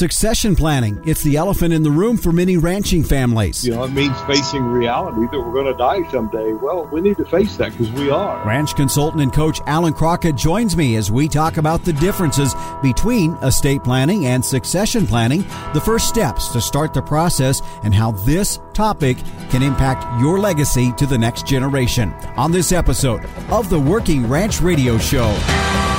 [0.00, 0.98] Succession planning.
[1.04, 3.62] It's the elephant in the room for many ranching families.
[3.66, 6.54] You know, it means facing reality that we're going to die someday.
[6.54, 8.42] Well, we need to face that because we are.
[8.46, 13.34] Ranch consultant and coach Alan Crockett joins me as we talk about the differences between
[13.42, 15.42] estate planning and succession planning,
[15.74, 19.18] the first steps to start the process, and how this topic
[19.50, 22.14] can impact your legacy to the next generation.
[22.38, 25.89] On this episode of the Working Ranch Radio Show.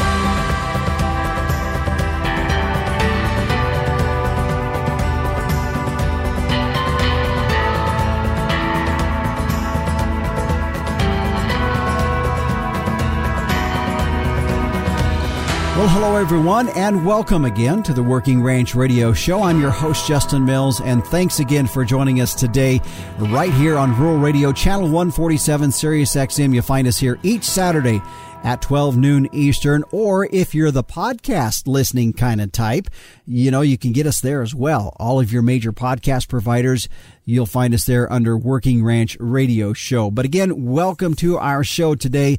[15.81, 19.41] Well, hello everyone, and welcome again to the Working Ranch Radio Show.
[19.41, 22.80] I'm your host, Justin Mills, and thanks again for joining us today
[23.17, 26.53] right here on Rural Radio, Channel 147, Sirius XM.
[26.53, 27.99] You find us here each Saturday
[28.44, 32.88] at 12 noon Eastern, or if you're the podcast listening kind of type,
[33.25, 34.95] you know, you can get us there as well.
[35.00, 36.89] All of your major podcast providers,
[37.25, 40.11] you'll find us there under Working Ranch Radio Show.
[40.11, 42.38] But again, welcome to our show today.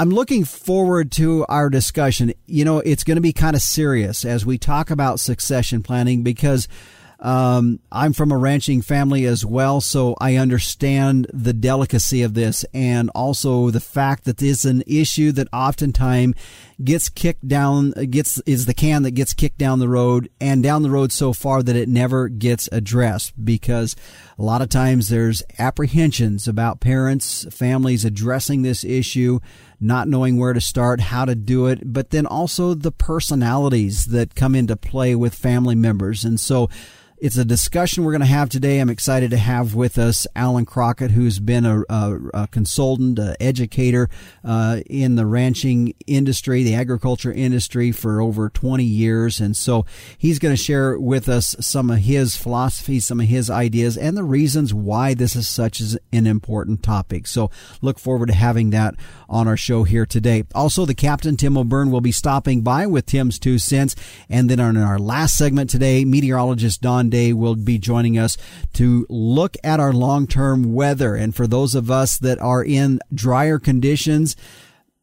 [0.00, 2.32] I'm looking forward to our discussion.
[2.46, 6.22] You know, it's going to be kind of serious as we talk about succession planning
[6.22, 6.68] because
[7.18, 12.64] um, I'm from a ranching family as well, so I understand the delicacy of this
[12.72, 16.36] and also the fact that this is an issue that oftentimes
[16.82, 20.82] gets kicked down, gets is the can that gets kicked down the road and down
[20.82, 23.96] the road so far that it never gets addressed because
[24.38, 29.40] a lot of times there's apprehensions about parents, families addressing this issue
[29.80, 34.34] not knowing where to start, how to do it, but then also the personalities that
[34.34, 36.24] come into play with family members.
[36.24, 36.68] And so
[37.20, 38.78] it's a discussion we're going to have today.
[38.78, 43.34] I'm excited to have with us Alan Crockett, who's been a, a, a consultant, an
[43.40, 44.08] educator
[44.44, 49.40] uh, in the ranching industry, the agriculture industry for over 20 years.
[49.40, 49.84] And so
[50.16, 54.16] he's going to share with us some of his philosophies, some of his ideas, and
[54.16, 55.80] the reasons why this is such
[56.12, 57.26] an important topic.
[57.26, 57.50] So
[57.82, 58.94] look forward to having that
[59.28, 60.44] on our show here today.
[60.54, 63.96] Also, the captain, Tim O'Byrne, will be stopping by with Tim's two cents.
[64.28, 68.36] And then on our last segment today, meteorologist Don Day will be joining us
[68.74, 71.14] to look at our long term weather.
[71.14, 74.36] And for those of us that are in drier conditions,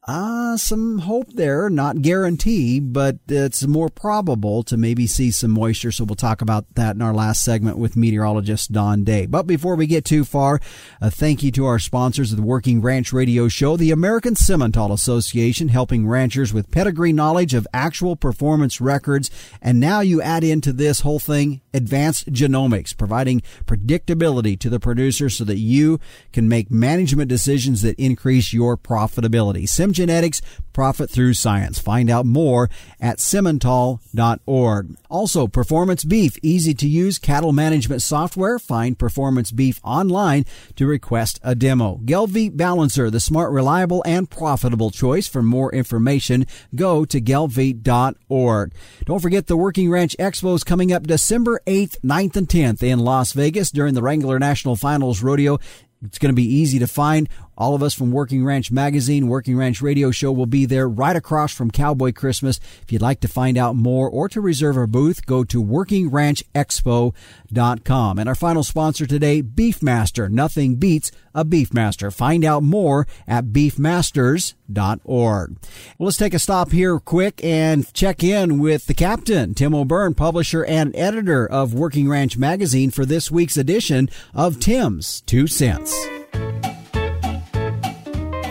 [0.07, 5.91] uh, some hope there, not guarantee, but it's more probable to maybe see some moisture.
[5.91, 9.25] So we'll talk about that in our last segment with meteorologist Don Day.
[9.25, 10.59] But before we get too far,
[11.01, 14.93] a thank you to our sponsors of the Working Ranch Radio Show, the American Simmental
[14.93, 19.31] Association, helping ranchers with pedigree knowledge of actual performance records.
[19.59, 25.29] And now you add into this whole thing advanced genomics, providing predictability to the producer
[25.29, 25.99] so that you
[26.31, 29.67] can make management decisions that increase your profitability.
[29.67, 30.41] Sim genetics,
[30.75, 31.79] profit through science.
[31.79, 32.69] Find out more
[32.99, 34.97] at simmental.org.
[35.09, 38.59] Also, Performance Beef, easy to use cattle management software.
[38.59, 42.01] Find Performance Beef online to request a demo.
[42.03, 45.29] Gelbvieh Balancer, the smart, reliable, and profitable choice.
[45.29, 48.73] For more information, go to gelbvieh.org.
[49.05, 52.99] Don't forget the Working Ranch Expo is coming up December 8th, 9th, and 10th in
[52.99, 55.57] Las Vegas during the Wrangler National Finals Rodeo.
[56.03, 57.29] It's going to be easy to find.
[57.57, 61.15] All of us from Working Ranch Magazine, Working Ranch Radio Show will be there right
[61.15, 62.59] across from Cowboy Christmas.
[62.81, 68.19] If you'd like to find out more or to reserve a booth, go to workingranchexpo.com.
[68.19, 70.29] And our final sponsor today, Beefmaster.
[70.29, 72.13] Nothing beats a Beefmaster.
[72.13, 75.57] Find out more at beefmasters.org.
[75.97, 80.13] Well, let's take a stop here quick and check in with the captain, Tim O'Byrne,
[80.13, 85.93] publisher and editor of Working Ranch Magazine for this week's edition of Tim's Two Cents.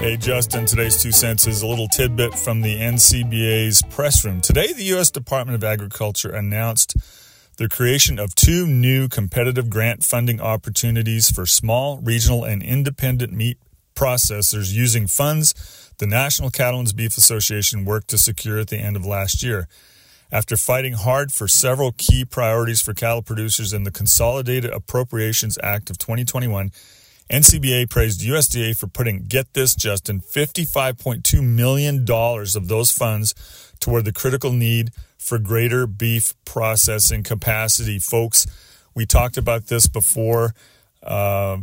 [0.04, 4.42] Hey, Justin, today's two cents is a little tidbit from the NCBA's press room.
[4.42, 5.10] Today, the U.S.
[5.10, 6.94] Department of Agriculture announced
[7.56, 13.56] the creation of two new competitive grant funding opportunities for small, regional, and independent meat
[13.94, 15.54] processors using funds
[15.96, 19.68] the National Cattlemen's Beef Association worked to secure at the end of last year.
[20.30, 25.88] After fighting hard for several key priorities for cattle producers in the Consolidated Appropriations Act
[25.88, 26.72] of 2021,
[27.30, 33.34] NCBA praised USDA for putting, get this, Justin, $55.2 million of those funds
[33.80, 37.98] toward the critical need for greater beef processing capacity.
[37.98, 38.46] Folks,
[38.94, 40.54] we talked about this before,
[41.02, 41.58] uh,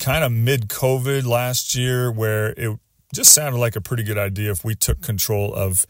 [0.00, 2.76] kind of mid COVID last year, where it
[3.14, 5.86] just sounded like a pretty good idea if we took control of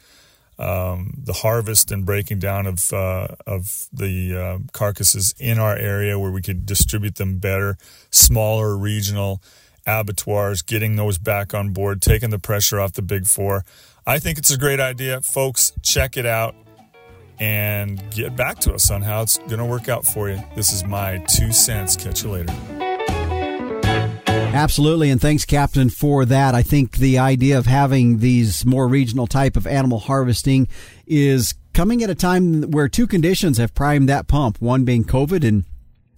[0.59, 6.19] um, the harvest and breaking down of uh, of the uh, carcasses in our area
[6.19, 7.77] where we could distribute them better,
[8.11, 9.43] smaller regional
[9.87, 13.65] abattoirs, getting those back on board, taking the pressure off the big four.
[14.07, 15.73] I think it's a great idea, folks.
[15.83, 16.55] Check it out.
[17.41, 20.41] and get back to us on how it's going to work out for you.
[20.55, 21.97] This is my two cents.
[21.97, 22.84] Catch you later.
[24.55, 26.55] Absolutely, and thanks, Captain, for that.
[26.55, 30.69] I think the idea of having these more regional type of animal harvesting
[31.09, 34.61] is coming at a time where two conditions have primed that pump.
[34.61, 35.65] One being COVID and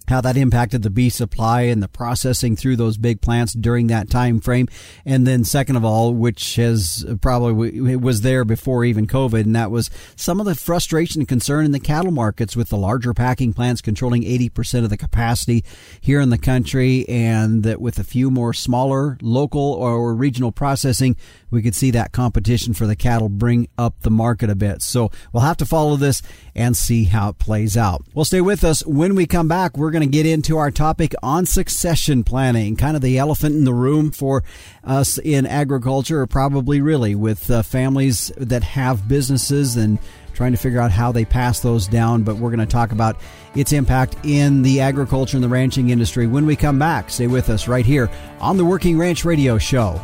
[0.07, 4.09] how that impacted the beef supply and the processing through those big plants during that
[4.09, 4.67] time frame.
[5.05, 9.71] And then second of all which has probably was there before even covid and that
[9.71, 13.53] was some of the frustration and concern in the cattle markets with the larger packing
[13.53, 15.63] plants controlling 80% of the capacity
[16.01, 21.15] here in the country and that with a few more smaller local or regional processing
[21.49, 24.81] we could see that competition for the cattle bring up the market a bit.
[24.81, 26.21] So we'll have to follow this
[26.57, 29.91] and see how it plays out well stay with us when we come back we're
[29.91, 33.73] going to get into our topic on succession planning, kind of the elephant in the
[33.73, 34.43] room for
[34.83, 39.99] us in agriculture, or probably really with uh, families that have businesses and
[40.33, 42.23] trying to figure out how they pass those down.
[42.23, 43.19] But we're going to talk about
[43.55, 47.09] its impact in the agriculture and the ranching industry when we come back.
[47.09, 49.99] Stay with us right here on the Working Ranch Radio Show.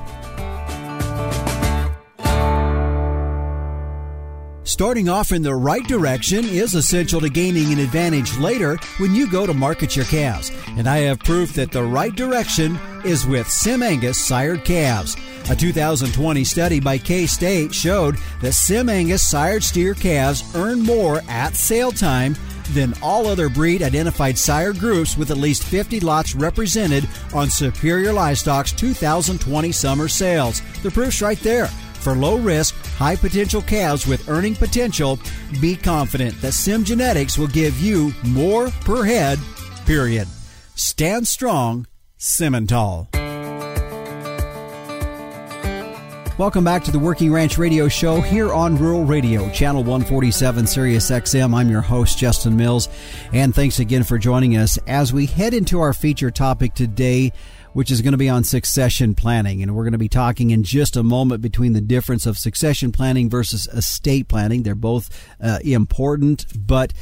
[4.73, 9.29] Starting off in the right direction is essential to gaining an advantage later when you
[9.29, 10.51] go to market your calves.
[10.69, 15.15] And I have proof that the right direction is with Sim Angus sired calves.
[15.51, 21.21] A 2020 study by K State showed that Sim Angus sired steer calves earn more
[21.29, 22.35] at sale time
[22.71, 28.11] than all other breed identified sire groups with at least 50 lots represented on Superior
[28.11, 30.63] Livestock's 2020 summer sales.
[30.81, 31.69] The proof's right there.
[32.03, 35.17] For low risk, high potential calves with earning potential,
[35.61, 39.39] be confident that Sim Genetics will give you more per head,
[39.85, 40.27] period.
[40.75, 41.88] Stand strong,
[42.19, 43.07] Simmental.
[46.38, 51.09] Welcome back to the Working Ranch Radio Show here on Rural Radio, Channel 147, Sirius
[51.09, 51.53] XM.
[51.53, 52.89] I'm your host, Justin Mills,
[53.31, 57.31] and thanks again for joining us as we head into our feature topic today
[57.73, 59.61] which is going to be on succession planning.
[59.61, 62.91] And we're going to be talking in just a moment between the difference of succession
[62.91, 64.63] planning versus estate planning.
[64.63, 65.09] They're both
[65.41, 66.93] uh, important, but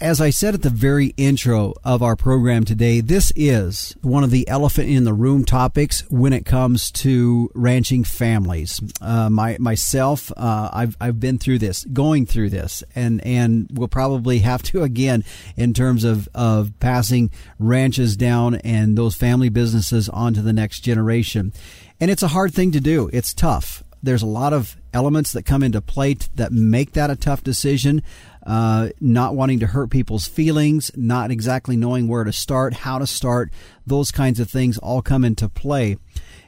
[0.00, 4.30] as I said at the very intro of our program today, this is one of
[4.30, 8.80] the elephant in the room topics when it comes to ranching families.
[9.00, 13.88] Uh, my myself, uh, I've I've been through this, going through this, and and will
[13.88, 15.24] probably have to again
[15.56, 20.80] in terms of of passing ranches down and those family businesses on to the next
[20.80, 21.52] generation.
[22.00, 23.10] And it's a hard thing to do.
[23.12, 23.84] It's tough.
[24.02, 28.02] There's a lot of elements that come into play that make that a tough decision
[28.46, 33.06] uh, not wanting to hurt people's feelings, not exactly knowing where to start, how to
[33.06, 33.52] start,
[33.86, 35.96] those kinds of things all come into play.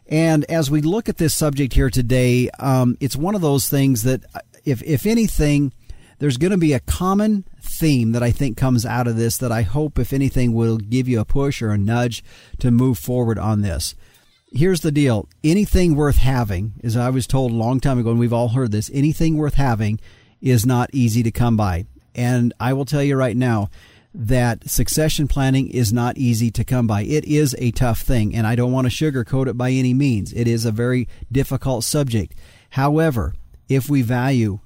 [0.06, 4.02] And as we look at this subject here today, um, it's one of those things
[4.02, 4.24] that,
[4.64, 5.72] if, if anything,
[6.18, 9.50] there's going to be a common theme that I think comes out of this that
[9.50, 12.22] I hope, if anything, will give you a push or a nudge
[12.58, 13.94] to move forward on this.
[14.52, 18.18] Here's the deal anything worth having, as I was told a long time ago, and
[18.18, 19.98] we've all heard this, anything worth having
[20.42, 21.86] is not easy to come by.
[22.14, 23.70] And I will tell you right now
[24.14, 27.02] that succession planning is not easy to come by.
[27.04, 30.32] It is a tough thing, and I don't want to sugarcoat it by any means.
[30.34, 32.34] It is a very difficult subject.
[32.70, 33.34] However,
[33.68, 34.58] if we value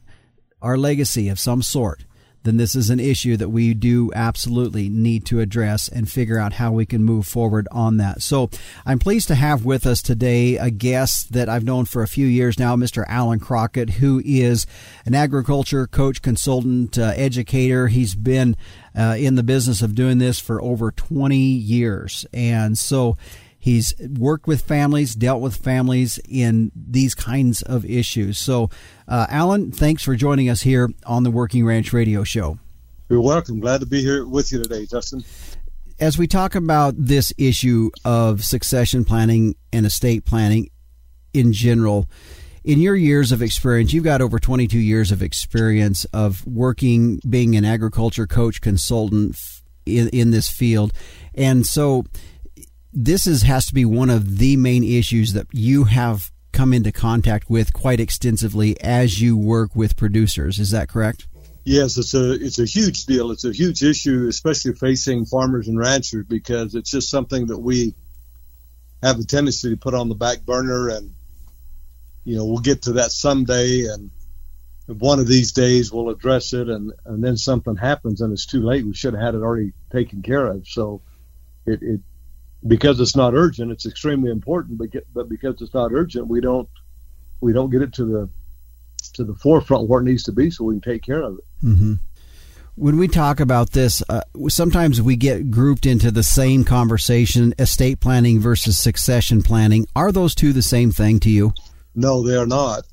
[0.60, 2.04] our legacy of some sort,
[2.46, 6.54] then this is an issue that we do absolutely need to address and figure out
[6.54, 8.22] how we can move forward on that.
[8.22, 8.48] So
[8.86, 12.26] I'm pleased to have with us today a guest that I've known for a few
[12.26, 13.04] years now, Mr.
[13.08, 14.66] Alan Crockett, who is
[15.04, 17.88] an agriculture coach, consultant, uh, educator.
[17.88, 18.56] He's been
[18.96, 22.24] uh, in the business of doing this for over 20 years.
[22.32, 23.16] And so
[23.66, 28.38] He's worked with families, dealt with families in these kinds of issues.
[28.38, 28.70] So,
[29.08, 32.60] uh, Alan, thanks for joining us here on the Working Ranch Radio Show.
[33.08, 33.58] You're welcome.
[33.58, 35.24] Glad to be here with you today, Justin.
[35.98, 40.70] As we talk about this issue of succession planning and estate planning
[41.34, 42.08] in general,
[42.62, 47.56] in your years of experience, you've got over 22 years of experience of working, being
[47.56, 49.36] an agriculture coach, consultant
[49.86, 50.92] in, in this field.
[51.34, 52.04] And so,
[52.96, 56.90] this is has to be one of the main issues that you have come into
[56.90, 60.58] contact with quite extensively as you work with producers.
[60.58, 61.28] Is that correct?
[61.64, 63.30] Yes, it's a it's a huge deal.
[63.32, 67.94] It's a huge issue, especially facing farmers and ranchers, because it's just something that we
[69.02, 71.14] have a tendency to put on the back burner, and
[72.24, 74.10] you know we'll get to that someday, and
[74.86, 78.62] one of these days we'll address it, and and then something happens, and it's too
[78.62, 78.86] late.
[78.86, 80.66] We should have had it already taken care of.
[80.66, 81.02] So
[81.66, 82.00] it, it
[82.66, 84.78] because it's not urgent, it's extremely important.
[84.78, 86.68] But, get, but because it's not urgent, we don't
[87.40, 88.28] we don't get it to the
[89.14, 91.44] to the forefront where it needs to be, so we can take care of it.
[91.64, 91.94] Mm-hmm.
[92.76, 98.00] When we talk about this, uh, sometimes we get grouped into the same conversation estate
[98.00, 99.86] planning versus succession planning.
[99.96, 101.54] Are those two the same thing to you?
[101.94, 102.84] No, they are not.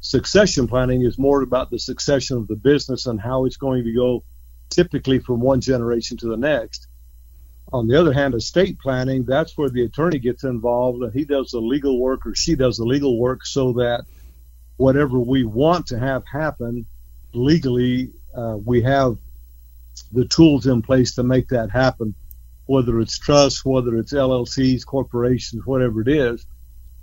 [0.00, 3.92] Succession planning is more about the succession of the business and how it's going to
[3.92, 4.24] go
[4.68, 6.88] typically from one generation to the next.
[7.72, 11.50] On the other hand, estate planning, that's where the attorney gets involved and he does
[11.50, 14.04] the legal work or she does the legal work so that
[14.76, 16.84] whatever we want to have happen
[17.32, 19.16] legally, uh, we have
[20.12, 22.14] the tools in place to make that happen,
[22.66, 26.44] whether it's trusts, whether it's LLCs, corporations, whatever it is.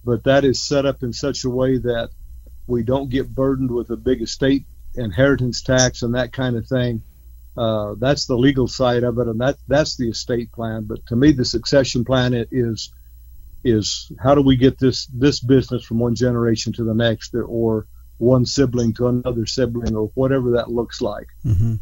[0.04, 2.10] But that is set up in such a way that
[2.68, 7.02] we don't get burdened with a big estate inheritance tax and that kind of thing.
[7.60, 10.86] Uh, that's the legal side of it, and that that's the estate plan.
[10.86, 12.94] But to me, the succession plan is
[13.66, 17.86] is how do we get this this business from one generation to the next, or
[18.18, 21.28] one sibling to another sibling, or whatever that looks like.
[21.46, 21.76] Mm-hmm.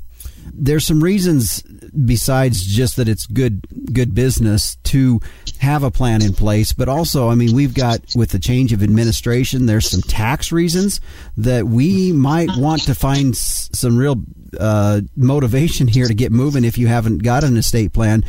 [0.52, 5.20] There's some reasons besides just that it's good good business to
[5.60, 8.82] have a plan in place, but also, I mean, we've got with the change of
[8.82, 11.02] administration, there's some tax reasons
[11.38, 14.16] that we might want to find some real
[14.60, 16.64] uh, motivation here to get moving.
[16.64, 18.24] If you haven't got an estate plan,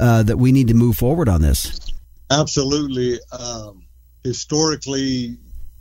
[0.00, 1.78] uh, that we need to move forward on this.
[2.30, 3.18] Absolutely.
[3.30, 3.84] Um,
[4.24, 5.36] historically,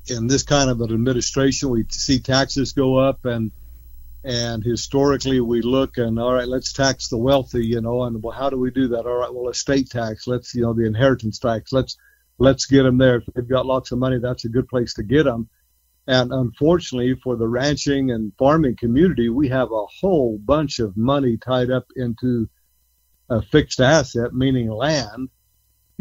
[0.08, 3.52] in this kind of an administration, we see taxes go up, and
[4.24, 8.34] and historically we look and all right, let's tax the wealthy, you know, and well,
[8.34, 9.06] how do we do that?
[9.06, 11.98] All right, well, estate tax, let's you know, the inheritance tax, let's
[12.38, 13.18] let's get them there.
[13.18, 15.50] If they've got lots of money, that's a good place to get them.
[16.08, 21.38] And unfortunately, for the ranching and farming community, we have a whole bunch of money
[21.38, 22.50] tied up into
[23.30, 25.30] a fixed asset, meaning land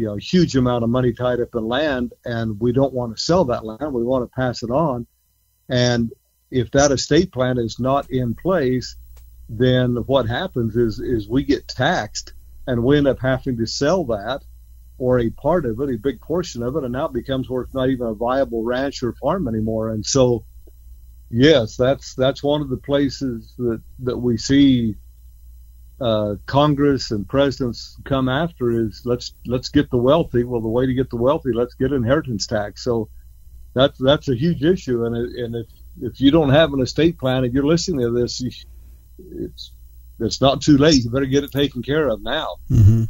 [0.01, 3.15] you know, a huge amount of money tied up in land, and we don't want
[3.15, 3.93] to sell that land.
[3.93, 5.05] We want to pass it on.
[5.69, 6.11] And
[6.49, 8.95] if that estate plan is not in place,
[9.47, 12.33] then what happens is is we get taxed,
[12.65, 14.43] and we end up having to sell that
[15.01, 17.73] or a part of it, a big portion of it, and now it becomes worth
[17.73, 19.89] not even a viable ranch or farm anymore.
[19.89, 20.45] And so,
[21.31, 24.95] yes, that's that's one of the places that that we see
[25.99, 30.43] uh, Congress and presidents come after is let's let's get the wealthy.
[30.43, 32.83] Well, the way to get the wealthy, let's get inheritance tax.
[32.83, 33.09] So
[33.73, 35.05] that's that's a huge issue.
[35.05, 35.67] And it, and if
[35.99, 38.51] if you don't have an estate plan and you're listening to this, you,
[39.17, 39.71] it's
[40.19, 41.03] it's not too late.
[41.03, 42.57] You better get it taken care of now.
[42.69, 43.05] Mm-hmm.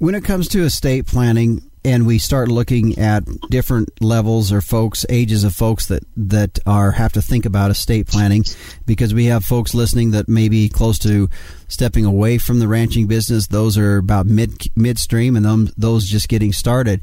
[0.00, 5.04] When it comes to estate planning, and we start looking at different levels or folks
[5.10, 8.42] ages of folks that that are have to think about estate planning
[8.86, 11.28] because we have folks listening that may be close to
[11.68, 16.30] stepping away from the ranching business those are about mid midstream and them, those just
[16.30, 17.02] getting started.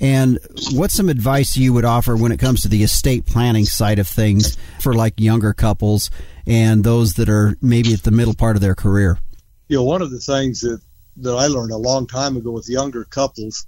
[0.00, 0.40] And
[0.72, 4.08] what's some advice you would offer when it comes to the estate planning side of
[4.08, 6.10] things for like younger couples
[6.48, 9.20] and those that are maybe at the middle part of their career?
[9.68, 10.80] You know one of the things that
[11.18, 13.66] that I learned a long time ago with younger couples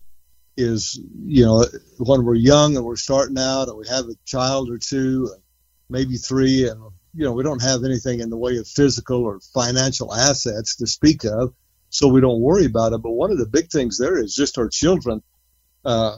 [0.57, 1.65] is you know
[1.99, 5.31] when we're young and we're starting out and we have a child or two
[5.91, 6.81] maybe three and
[7.15, 10.87] you know we don't have anything in the way of physical or financial assets to
[10.87, 11.53] speak of
[11.89, 13.03] so we don't worry about it.
[13.03, 15.23] But one of the big things there is just our children
[15.85, 16.17] uh,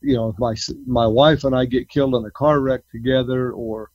[0.00, 0.54] you know my
[0.86, 3.90] my wife and I get killed in a car wreck together or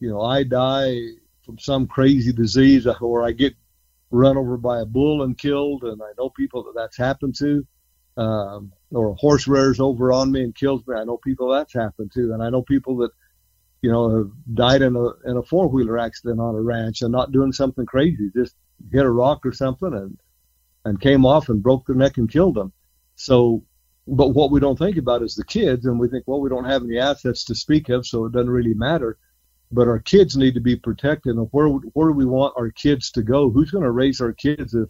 [0.00, 0.98] you know I die
[1.44, 3.54] from some crazy disease or I get
[4.10, 7.66] run over by a bull and killed and I know people that that's happened to
[8.16, 10.94] um, or a horse rears over on me and kills me.
[10.94, 13.10] I know people that's happened to, and I know people that
[13.82, 17.12] you know have died in a in a four wheeler accident on a ranch and
[17.12, 18.54] not doing something crazy, just
[18.92, 20.18] hit a rock or something and
[20.84, 22.72] and came off and broke their neck and killed them.
[23.14, 23.64] So,
[24.06, 26.64] but what we don't think about is the kids, and we think, well, we don't
[26.64, 29.18] have any assets to speak of, so it doesn't really matter.
[29.72, 33.10] But our kids need to be protected, and where where do we want our kids
[33.12, 33.50] to go?
[33.50, 34.88] Who's going to raise our kids if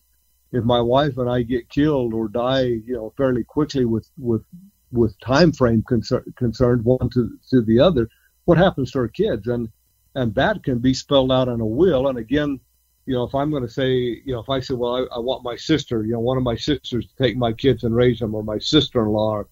[0.53, 4.43] if my wife and I get killed or die, you know, fairly quickly with with
[4.91, 8.09] with time frame concern, concerned one to to the other,
[8.47, 9.47] what happens to our kids?
[9.49, 9.69] And
[10.15, 12.09] and that can be spelled out in a will.
[12.09, 12.59] And again,
[13.07, 15.19] you know, if I'm going to say, you know, if I say, well, I, I
[15.19, 18.19] want my sister, you know, one of my sisters to take my kids and raise
[18.19, 19.49] them, or my sister-in-law, or,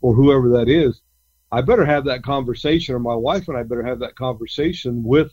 [0.00, 1.00] or whoever that is,
[1.52, 5.32] I better have that conversation, or my wife and I better have that conversation with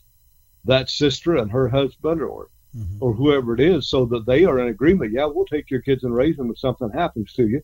[0.65, 2.97] that sister and her husband, or mm-hmm.
[2.99, 5.13] or whoever it is so that they are in agreement.
[5.13, 7.61] Yeah, we'll take your kids and raise them if something happens to you.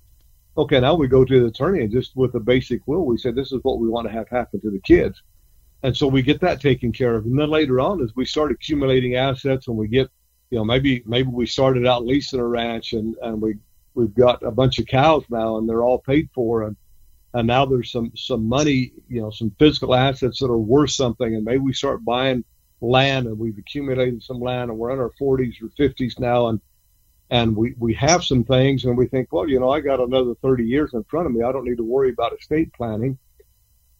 [0.56, 3.32] Okay, now we go to the attorney and just with a basic will, we say
[3.32, 5.22] this is what we want to have happen to the kids.
[5.82, 7.26] And so we get that taken care of.
[7.26, 10.10] And then later on, as we start accumulating assets and we get,
[10.50, 13.56] you know, maybe maybe we started out leasing a ranch and, and we
[13.96, 16.78] we've got a bunch of cows now and they're all paid for and
[17.34, 21.36] and now there's some some money, you know, some physical assets that are worth something
[21.36, 22.44] and maybe we start buying
[22.82, 26.60] land and we've accumulated some land and we're in our 40s or 50s now and
[27.30, 30.36] and we, we have some things and we think, well, you know, I got another
[30.44, 31.42] 30 years in front of me.
[31.42, 33.18] I don't need to worry about estate planning.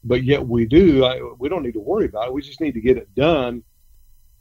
[0.04, 1.04] But yet we do.
[1.04, 2.34] I, we don't need to worry about it.
[2.34, 3.64] We just need to get it done.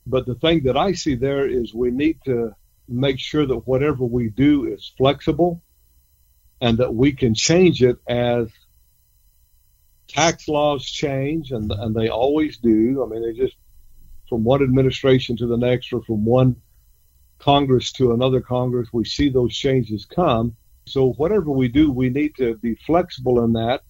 [0.07, 2.55] But the thing that I see there is we need to
[2.89, 5.63] make sure that whatever we do is flexible
[6.61, 8.49] and that we can change it as
[10.09, 13.03] tax laws change, and, and they always do.
[13.03, 13.57] I mean, they just
[14.29, 16.57] from one administration to the next or from one
[17.39, 20.57] Congress to another Congress, we see those changes come.
[20.87, 23.83] So whatever we do, we need to be flexible in that.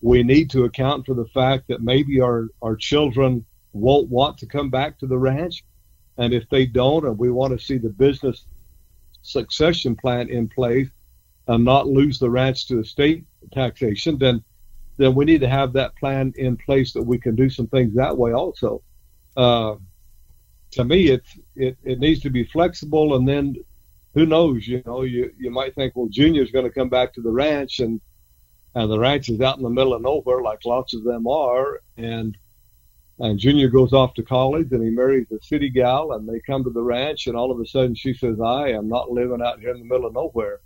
[0.00, 4.46] We need to account for the fact that maybe our, our children won't want to
[4.46, 5.64] come back to the ranch.
[6.16, 8.44] And if they don't, and we want to see the business
[9.22, 10.88] succession plan in place
[11.46, 14.42] and not lose the ranch to estate taxation, then
[15.00, 17.94] then we need to have that plan in place that we can do some things
[17.94, 18.82] that way also.
[19.34, 19.76] Uh,
[20.72, 23.56] to me, it's it, it needs to be flexible, and then
[24.12, 24.68] who knows?
[24.68, 27.80] You know, you you might think, well, Junior's going to come back to the ranch,
[27.80, 27.98] and
[28.74, 31.80] and the ranch is out in the middle of nowhere, like lots of them are,
[31.96, 32.36] and
[33.18, 36.62] and Junior goes off to college, and he marries a city gal, and they come
[36.64, 39.60] to the ranch, and all of a sudden she says, "I am not living out
[39.60, 40.60] here in the middle of nowhere."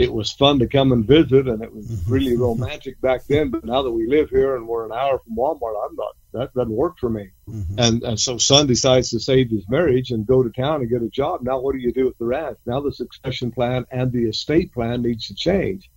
[0.00, 2.12] It was fun to come and visit, and it was mm-hmm.
[2.12, 3.50] really romantic back then.
[3.50, 6.54] But now that we live here and we're an hour from Walmart, I'm not that
[6.54, 7.30] doesn't work for me.
[7.48, 7.78] Mm-hmm.
[7.78, 11.02] And and so son decides to save his marriage and go to town and get
[11.02, 11.42] a job.
[11.42, 12.58] Now what do you do with the ranch?
[12.66, 15.90] Now the succession plan and the estate plan needs to change.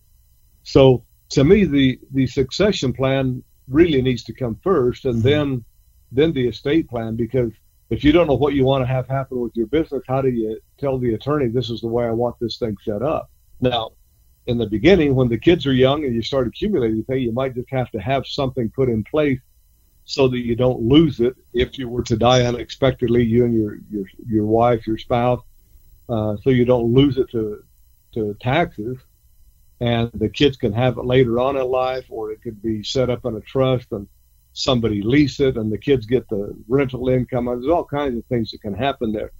[0.63, 5.27] So to me the the succession plan really needs to come first and mm-hmm.
[5.27, 5.65] then
[6.11, 7.51] then the estate plan because
[7.89, 10.29] if you don't know what you want to have happen with your business, how do
[10.29, 13.29] you tell the attorney this is the way I want this thing set up?
[13.63, 13.91] Now,
[14.45, 17.69] in the beginning, when the kids are young and you start accumulating you might just
[17.69, 19.39] have to have something put in place
[20.03, 23.77] so that you don't lose it if you were to die unexpectedly, you and your
[23.89, 25.41] your your wife, your spouse,
[26.09, 27.63] uh, so you don't lose it to
[28.13, 28.97] to taxes,
[29.79, 33.09] and the kids can have it later on in life, or it could be set
[33.09, 34.07] up in a trust and
[34.51, 37.45] somebody lease it, and the kids get the rental income.
[37.45, 39.31] There's all kinds of things that can happen there,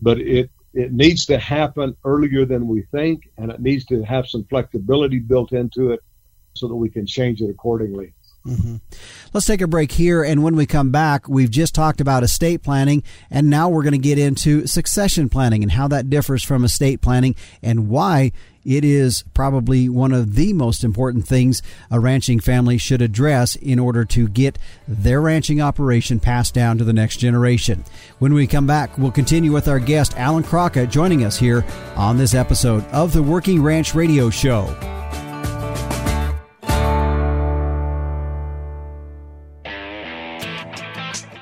[0.00, 4.26] but it it needs to happen earlier than we think, and it needs to have
[4.28, 6.00] some flexibility built into it
[6.54, 8.12] so that we can change it accordingly.
[8.46, 8.76] Mm-hmm.
[9.34, 10.22] Let's take a break here.
[10.22, 13.92] And when we come back, we've just talked about estate planning, and now we're going
[13.92, 18.32] to get into succession planning and how that differs from estate planning and why
[18.64, 23.78] it is probably one of the most important things a ranching family should address in
[23.78, 27.84] order to get their ranching operation passed down to the next generation.
[28.18, 31.64] When we come back, we'll continue with our guest, Alan Crockett, joining us here
[31.96, 34.97] on this episode of the Working Ranch Radio Show.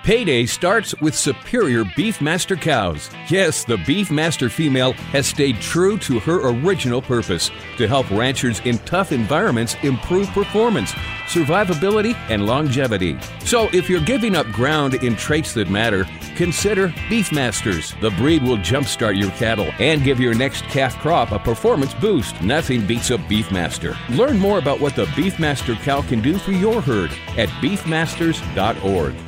[0.06, 3.10] Payday starts with superior Beefmaster cows.
[3.28, 8.78] Yes, the Beefmaster female has stayed true to her original purpose to help ranchers in
[8.78, 10.92] tough environments improve performance,
[11.26, 13.18] survivability, and longevity.
[13.40, 18.00] So, if you're giving up ground in traits that matter, consider Beefmasters.
[18.00, 22.40] The breed will jumpstart your cattle and give your next calf crop a performance boost.
[22.40, 23.96] Nothing beats a Beefmaster.
[24.16, 29.25] Learn more about what the Beefmaster cow can do for your herd at beefmasters.org.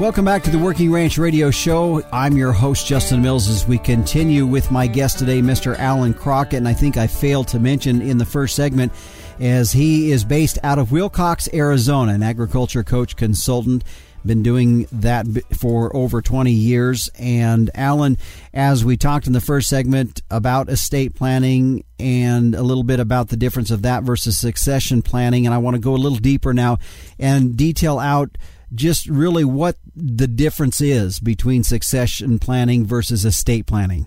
[0.00, 2.02] Welcome back to the Working Ranch Radio Show.
[2.10, 5.78] I'm your host, Justin Mills, as we continue with my guest today, Mr.
[5.78, 6.56] Alan Crockett.
[6.56, 8.92] And I think I failed to mention in the first segment,
[9.40, 13.84] as he is based out of Willcox, Arizona, an agriculture coach consultant.
[14.24, 15.26] Been doing that
[15.58, 17.10] for over 20 years.
[17.18, 18.16] And Alan,
[18.54, 23.28] as we talked in the first segment about estate planning and a little bit about
[23.28, 26.54] the difference of that versus succession planning, and I want to go a little deeper
[26.54, 26.78] now
[27.18, 28.38] and detail out
[28.74, 34.06] just really what the difference is between succession planning versus estate planning.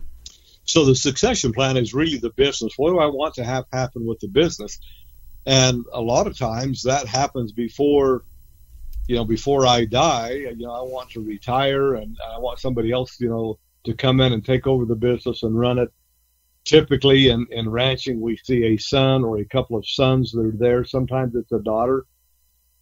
[0.65, 2.73] So the succession plan is really the business.
[2.77, 4.79] What do I want to have happen with the business?
[5.45, 8.23] And a lot of times that happens before,
[9.07, 10.31] you know, before I die.
[10.31, 14.21] You know, I want to retire and I want somebody else, you know, to come
[14.21, 15.91] in and take over the business and run it.
[16.63, 20.57] Typically in, in ranching, we see a son or a couple of sons that are
[20.57, 20.85] there.
[20.85, 22.05] Sometimes it's a daughter.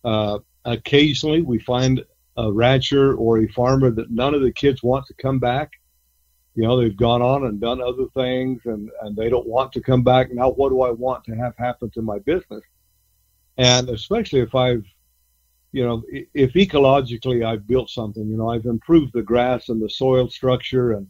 [0.03, 2.03] Uh, occasionally we find
[2.37, 5.71] a rancher or a farmer that none of the kids want to come back.
[6.55, 9.81] You know, they've gone on and done other things and, and they don't want to
[9.81, 10.31] come back.
[10.31, 12.63] Now, what do I want to have happen to my business?
[13.57, 14.85] And especially if I've,
[15.71, 19.89] you know, if ecologically I've built something, you know, I've improved the grass and the
[19.89, 21.07] soil structure and,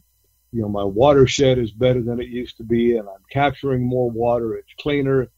[0.52, 4.10] you know, my watershed is better than it used to be and I'm capturing more
[4.10, 4.54] water.
[4.54, 5.28] It's cleaner.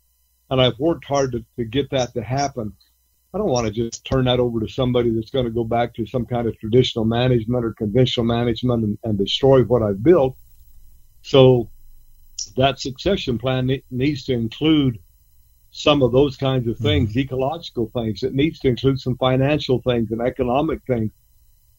[0.50, 2.74] And I've worked hard to, to get that to happen
[3.34, 5.92] I don't want to just turn that over to somebody that's going to go back
[5.94, 10.36] to some kind of traditional management or conventional management and, and destroy what I've built.
[11.22, 11.68] So
[12.56, 15.00] that succession plan needs to include
[15.72, 17.18] some of those kinds of things, mm-hmm.
[17.18, 18.22] ecological things.
[18.22, 21.10] It needs to include some financial things and economic things.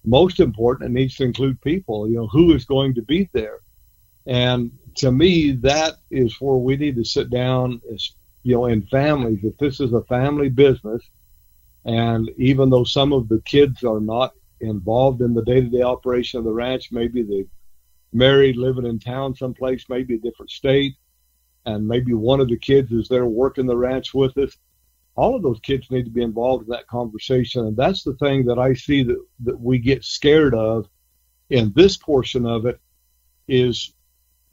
[0.03, 2.09] Most important, it needs to include people.
[2.09, 3.59] You know, who is going to be there?
[4.27, 8.11] And to me, that is where we need to sit down, as
[8.43, 9.39] you know, in families.
[9.43, 11.01] If this is a family business,
[11.86, 16.45] and even though some of the kids are not involved in the day-to-day operation of
[16.45, 17.43] the ranch, maybe they're
[18.13, 20.95] married, living in town someplace, maybe a different state,
[21.65, 24.58] and maybe one of the kids is there working the ranch with us.
[25.15, 28.45] All of those kids need to be involved in that conversation, and that's the thing
[28.45, 30.88] that I see that that we get scared of
[31.50, 32.80] in this portion of it
[33.48, 33.93] is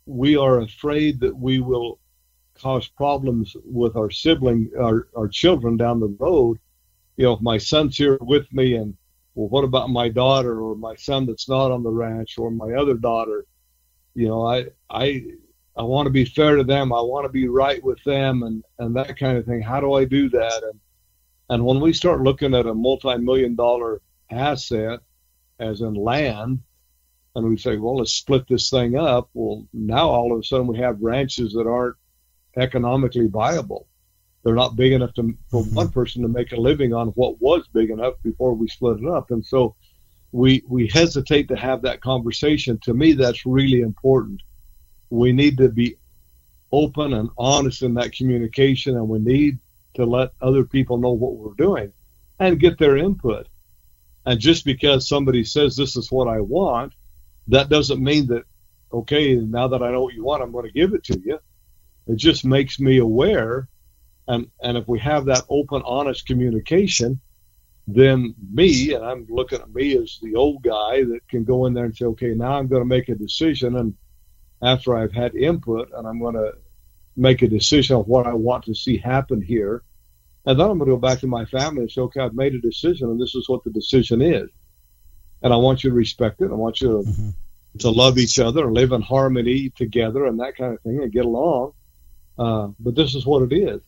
[0.07, 1.99] we are afraid that we will
[2.55, 6.59] cause problems with our sibling, our, our children down the road.
[7.17, 8.97] You know, if my son's here with me and
[9.35, 12.73] well, what about my daughter or my son that's not on the ranch or my
[12.75, 13.47] other daughter?
[14.15, 15.25] You know, I, I,
[15.77, 16.93] I want to be fair to them.
[16.93, 19.63] I want to be right with them and, and that kind of thing.
[19.63, 20.63] How do I do that?
[20.63, 20.81] And,
[21.49, 25.01] and when we start looking at a multi-million dollar asset
[25.59, 26.61] as in land,
[27.35, 29.31] and we say, well, let's split this thing up.
[29.33, 31.97] Well, now all of a sudden we have ranches that aren't
[32.57, 33.87] economically viable.
[34.43, 35.75] They're not big enough to, for mm-hmm.
[35.75, 39.09] one person to make a living on what was big enough before we split it
[39.09, 39.31] up.
[39.31, 39.77] And so
[40.33, 42.79] we, we hesitate to have that conversation.
[42.83, 44.43] To me, that's really important.
[45.11, 45.97] We need to be
[46.73, 49.59] open and honest in that communication, and we need
[49.95, 51.93] to let other people know what we're doing
[52.39, 53.47] and get their input.
[54.25, 56.95] And just because somebody says this is what I want,
[57.49, 58.45] that doesn't mean that,
[58.93, 61.39] okay, now that I know what you want, I'm going to give it to you.
[62.07, 63.69] It just makes me aware.
[64.29, 67.21] And, and if we have that open, honest communication,
[67.89, 71.75] then me, and I'm looking at me as the old guy that can go in
[71.75, 73.77] there and say, okay, now I'm going to make a decision.
[73.77, 73.95] And
[74.63, 76.53] after I've had input, and I'm going to
[77.17, 79.83] make a decision on what I want to see happen here.
[80.47, 82.55] And then I'm going to go back to my family and say, okay, I've made
[82.55, 84.49] a decision, and this is what the decision is
[85.43, 86.51] and I want you to respect it.
[86.51, 87.31] I want you to, mm-hmm.
[87.79, 91.13] to love each other and live in harmony together and that kind of thing and
[91.13, 91.73] get along.
[92.39, 93.83] Uh, but this is what it is.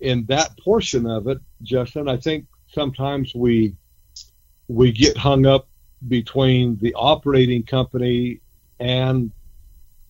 [0.00, 3.74] In that portion of it, Justin, I think sometimes we
[4.68, 5.68] we get hung up
[6.08, 8.40] between the operating company
[8.78, 9.30] and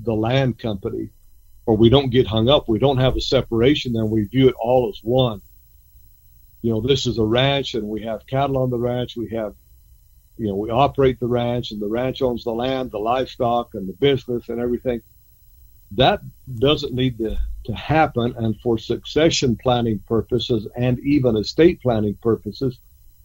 [0.00, 1.11] the land company,
[1.66, 2.68] or we don't get hung up.
[2.68, 5.40] We don't have a separation, then we view it all as one.
[6.62, 9.16] You know, this is a ranch, and we have cattle on the ranch.
[9.16, 9.55] We have
[10.40, 13.87] you know, we operate the ranch and the ranch owns the land, the livestock and
[13.87, 15.03] the business and everything.
[15.90, 16.22] That
[16.59, 18.35] doesn't need to, to happen.
[18.37, 22.79] And for succession planning purposes and even estate planning purposes,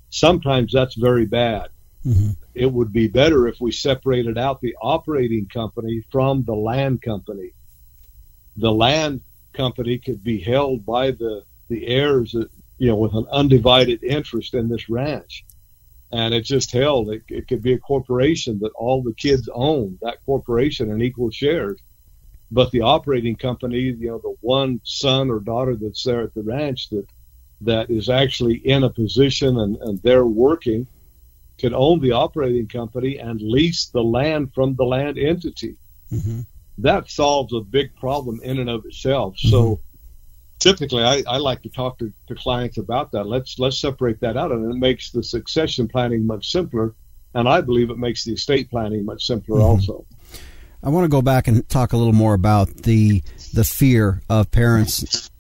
[0.09, 1.69] sometimes that's very bad.
[2.05, 2.31] Mm-hmm.
[2.53, 7.51] It would be better if we separated out the operating company from the land company.
[8.57, 9.21] The land
[9.53, 14.69] company could be held by the, the heirs, you know, with an undivided interest in
[14.69, 15.45] this ranch
[16.11, 17.09] and it's just held.
[17.09, 21.31] It, it could be a corporation that all the kids own that corporation in equal
[21.31, 21.79] shares.
[22.51, 26.43] But the operating company, you know, the one son or daughter that's there at the
[26.43, 27.07] ranch that
[27.61, 30.87] that is actually in a position and, and they're working
[31.57, 35.77] can own the operating company and lease the land from the land entity.
[36.11, 36.41] Mm-hmm.
[36.79, 39.35] That solves a big problem in and of itself.
[39.37, 39.49] Mm-hmm.
[39.49, 39.79] So
[40.59, 43.25] typically I, I like to talk to, to clients about that.
[43.25, 46.93] Let's let's separate that out, and it makes the succession planning much simpler,
[47.33, 49.65] and I believe it makes the estate planning much simpler mm-hmm.
[49.65, 50.05] also.
[50.85, 54.51] I want to go back and talk a little more about the the fear of
[54.51, 55.31] parents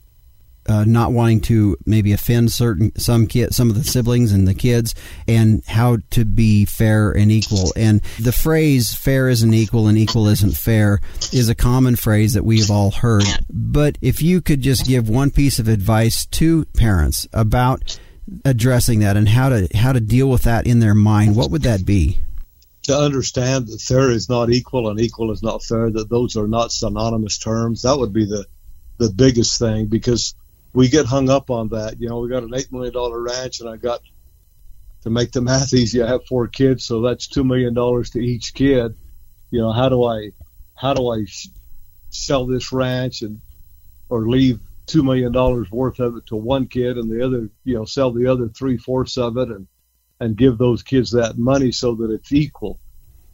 [0.67, 4.55] uh, not wanting to maybe offend certain some kid some of the siblings and the
[4.55, 4.95] kids
[5.27, 7.71] and how to be fair and equal.
[7.75, 10.99] And the phrase fair isn't equal and equal isn't fair
[11.31, 13.25] is a common phrase that we have all heard.
[13.47, 17.99] But if you could just give one piece of advice to parents about
[18.43, 21.61] addressing that and how to how to deal with that in their mind what would
[21.61, 22.19] that be
[22.85, 26.47] to understand that fair is not equal and equal is not fair that those are
[26.47, 28.45] not synonymous terms that would be the
[28.97, 30.35] the biggest thing because
[30.75, 31.99] we get hung up on that.
[31.99, 34.01] You know, we got an eight million dollar ranch, and I got
[35.03, 36.03] to make the math easy.
[36.03, 38.95] I have four kids, so that's two million dollars to each kid.
[39.51, 40.31] You know, how do I
[40.75, 41.25] how do I
[42.09, 43.41] sell this ranch and
[44.09, 47.75] or leave two million dollars worth of it to one kid and the other, you
[47.75, 49.67] know, sell the other three fourths of it and
[50.19, 52.79] and give those kids that money so that it's equal.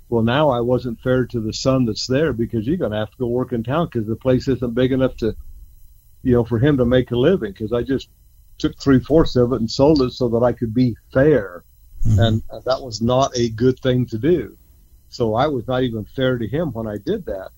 [0.10, 3.12] Well, now I wasn't fair to the son that's there because you're going to have
[3.12, 5.36] to go work in town because the place isn't big enough to
[6.24, 8.10] you know, for him to make a living because I just
[8.58, 11.64] took three fourths of it and sold it so that I could be fair,
[12.06, 12.20] mm-hmm.
[12.20, 14.58] and, and that was not a good thing to do.
[15.10, 17.50] So I was not even fair to him when I did that.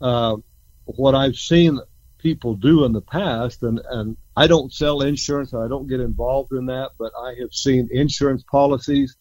[0.00, 0.36] Uh,
[0.84, 1.80] what I've seen
[2.18, 6.52] people do in the past, and, and I don't sell insurance, I don't get involved
[6.52, 9.16] in that, but I have seen insurance policies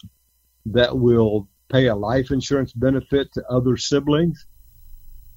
[0.67, 4.45] that will pay a life insurance benefit to other siblings,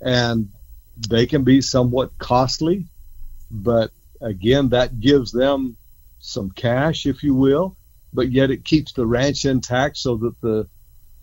[0.01, 0.49] and
[1.09, 2.87] they can be somewhat costly,
[3.51, 5.77] but again, that gives them
[6.19, 7.77] some cash, if you will,
[8.13, 10.69] but yet it keeps the ranch intact so that the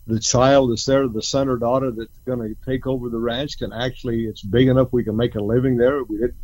[0.06, 3.58] the child that's there, the son or daughter that's going to take over the ranch
[3.58, 6.04] can actually, it's big enough we can make a living there.
[6.04, 6.36] We didn't,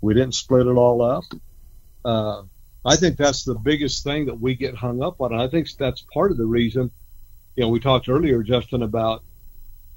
[0.00, 1.24] we didn't split it all up.
[2.04, 2.42] Uh,
[2.84, 5.32] I think that's the biggest thing that we get hung up on.
[5.32, 6.90] And I think that's part of the reason,
[7.56, 9.22] you know, we talked earlier, Justin, about,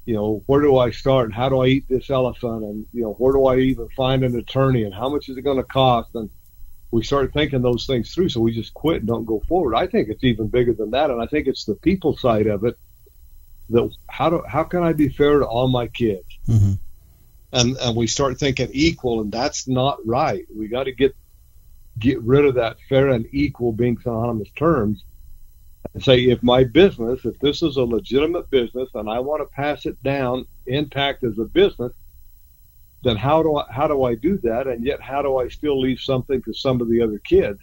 [0.04, 3.02] you know, where do I start and how do I eat this elephant and, you
[3.02, 5.64] know, where do I even find an attorney and how much is it going to
[5.64, 6.10] cost?
[6.14, 6.28] And
[6.90, 8.28] we start thinking those things through.
[8.28, 9.74] So we just quit and don't go forward.
[9.74, 11.10] I think it's even bigger than that.
[11.10, 12.76] And I think it's the people side of it
[13.70, 16.26] that how do how can I be fair to all my kids?
[16.46, 16.72] Mm-hmm.
[17.52, 20.44] And and we start thinking equal, and that's not right.
[20.54, 21.16] We got to get
[21.98, 25.04] get rid of that fair and equal being synonymous terms,
[25.94, 29.56] and say if my business, if this is a legitimate business, and I want to
[29.56, 31.92] pass it down intact as a business,
[33.02, 34.66] then how do I how do I do that?
[34.66, 37.58] And yet how do I still leave something to some of the other kids?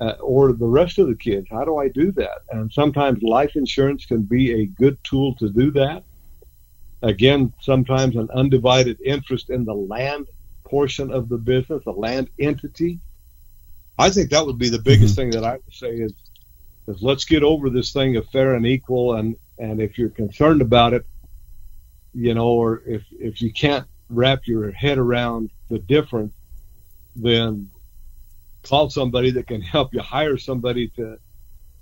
[0.00, 1.46] uh, or the rest of the kids.
[1.50, 2.40] How do I do that?
[2.50, 6.04] And sometimes life insurance can be a good tool to do that.
[7.02, 10.26] Again, sometimes an undivided interest in the land
[10.68, 13.00] portion of the business, a land entity.
[14.02, 15.30] I think that would be the biggest mm-hmm.
[15.30, 16.12] thing that I would say is,
[16.88, 19.14] is let's get over this thing of fair and equal.
[19.14, 21.06] And, and if you're concerned about it,
[22.12, 26.34] you know, or if, if you can't wrap your head around the difference,
[27.14, 27.70] then
[28.62, 31.18] call somebody that can help you hire somebody to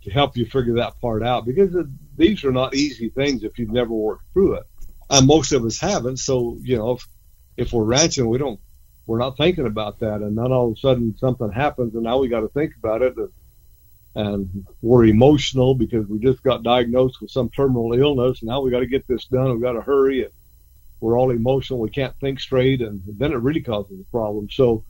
[0.03, 1.77] to help you figure that part out because
[2.17, 4.65] these are not easy things if you've never worked through it
[5.11, 7.07] and most of us haven't so you know if,
[7.59, 8.59] if we're ranching we don't
[9.11, 12.19] we're not thinking about that and then all of a sudden something happens and now
[12.19, 13.29] we got to think about it and,
[14.15, 18.71] and we're emotional because we just got diagnosed with some terminal illness and now we
[18.71, 20.33] got to get this done We've got to hurry and
[21.01, 24.85] we're all emotional we can't think straight and then it really causes a problem so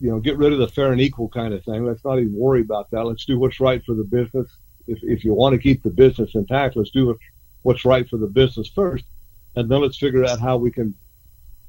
[0.00, 1.84] you know, get rid of the fair and equal kind of thing.
[1.84, 3.04] Let's not even worry about that.
[3.04, 4.50] Let's do what's right for the business.
[4.86, 7.18] If, if you want to keep the business intact, let's do
[7.62, 9.04] what's right for the business first.
[9.56, 10.94] And then let's figure out how we can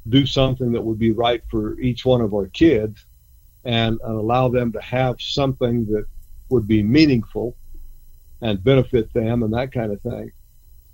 [0.10, 3.06] do something that would be right for each one of our kids
[3.64, 6.06] and, and allow them to have something that
[6.50, 7.56] would be meaningful
[8.42, 10.32] and benefit them and that kind of thing.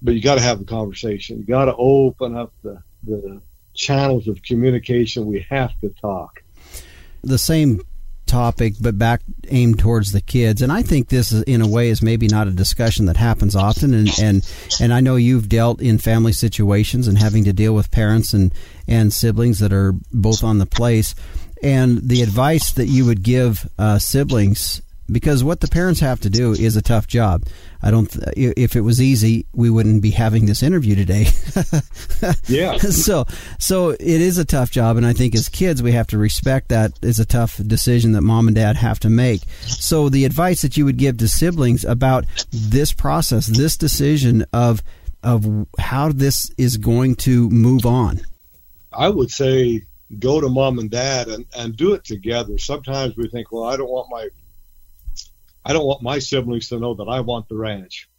[0.02, 1.39] But you got to have the conversation.
[1.39, 3.41] You got to open up the, the
[3.74, 5.26] channels of communication.
[5.26, 6.41] We have to talk
[7.24, 7.82] the same
[8.32, 10.62] topic, but back aimed towards the kids.
[10.62, 13.56] And I think this, is, in a way, is maybe not a discussion that happens
[13.56, 13.94] often.
[13.94, 17.91] And and and I know you've dealt in family situations and having to deal with
[17.91, 18.54] parents and
[18.88, 21.13] and siblings that are both on the place.
[21.62, 26.30] And the advice that you would give uh, siblings because what the parents have to
[26.30, 27.45] do is a tough job.
[27.82, 28.15] I don't.
[28.38, 31.28] If it was easy, we wouldn't be having this interview today.
[32.47, 32.78] yeah.
[32.78, 33.26] So,
[33.60, 36.69] so it is a tough job, and I think as kids, we have to respect
[36.69, 39.41] that is a tough decision that mom and dad have to make.
[39.62, 44.84] So, the advice that you would give to siblings about this process, this decision of
[45.24, 48.21] of how this is going to move on,
[48.93, 49.84] I would say
[50.19, 52.58] go to mom and dad and, and do it together.
[52.58, 54.28] Sometimes we think, well, I don't want my
[55.63, 58.10] I don't want my siblings to know that I want the ranch.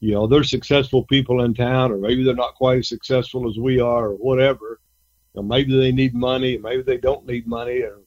[0.00, 3.58] You know, they're successful people in town, or maybe they're not quite as successful as
[3.58, 4.80] we are, or whatever.
[5.34, 7.82] You know, maybe they need money, maybe they don't need money.
[7.82, 8.00] Or,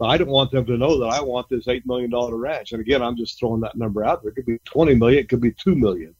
[0.00, 2.72] I don't want them to know that I want this eight million dollar ranch.
[2.72, 4.30] And again, I'm just throwing that number out there.
[4.30, 6.14] It could be twenty million, it could be two million.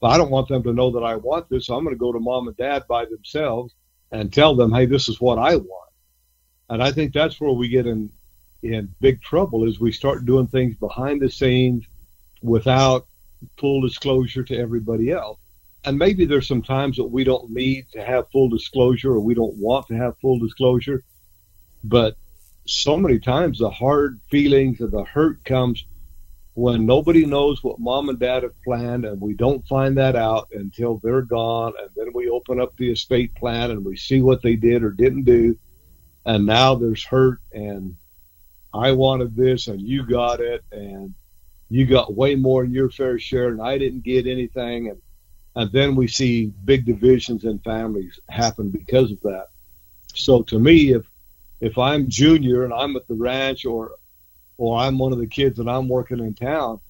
[0.00, 1.66] But I don't want them to know that I want this.
[1.66, 3.74] So I'm going to go to mom and dad by themselves
[4.12, 5.90] and tell them, hey, this is what I want.
[6.70, 8.10] And I think that's where we get in
[8.62, 11.84] in big trouble is we start doing things behind the scenes
[12.42, 13.06] without
[13.56, 15.38] full disclosure to everybody else.
[15.84, 19.34] And maybe there's some times that we don't need to have full disclosure or we
[19.34, 21.04] don't want to have full disclosure.
[21.84, 22.16] But
[22.66, 25.84] so many times the hard feelings and the hurt comes
[26.54, 30.48] when nobody knows what mom and dad have planned and we don't find that out
[30.52, 34.42] until they're gone and then we open up the estate plan and we see what
[34.42, 35.56] they did or didn't do
[36.26, 37.94] and now there's hurt and
[38.72, 41.14] I wanted this and you got it and
[41.70, 45.00] you got way more than your fair share and I didn't get anything and
[45.56, 49.48] and then we see big divisions in families happen because of that.
[50.14, 51.06] So to me if
[51.60, 53.92] if I'm junior and I'm at the ranch or
[54.56, 56.80] or I'm one of the kids and I'm working in town,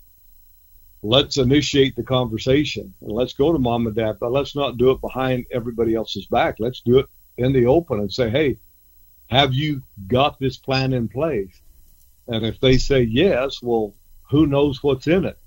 [1.03, 4.91] let's initiate the conversation and let's go to mom and dad, but let's not do
[4.91, 6.57] it behind everybody else's back.
[6.59, 8.59] Let's do it in the open and say, hey,
[9.29, 11.61] have you got this plan in place?
[12.29, 13.95] And if they say yes, well,
[14.31, 15.39] who knows what's in it?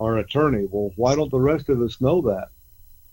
[0.00, 2.48] Our attorney, well, why don't the rest of us know that?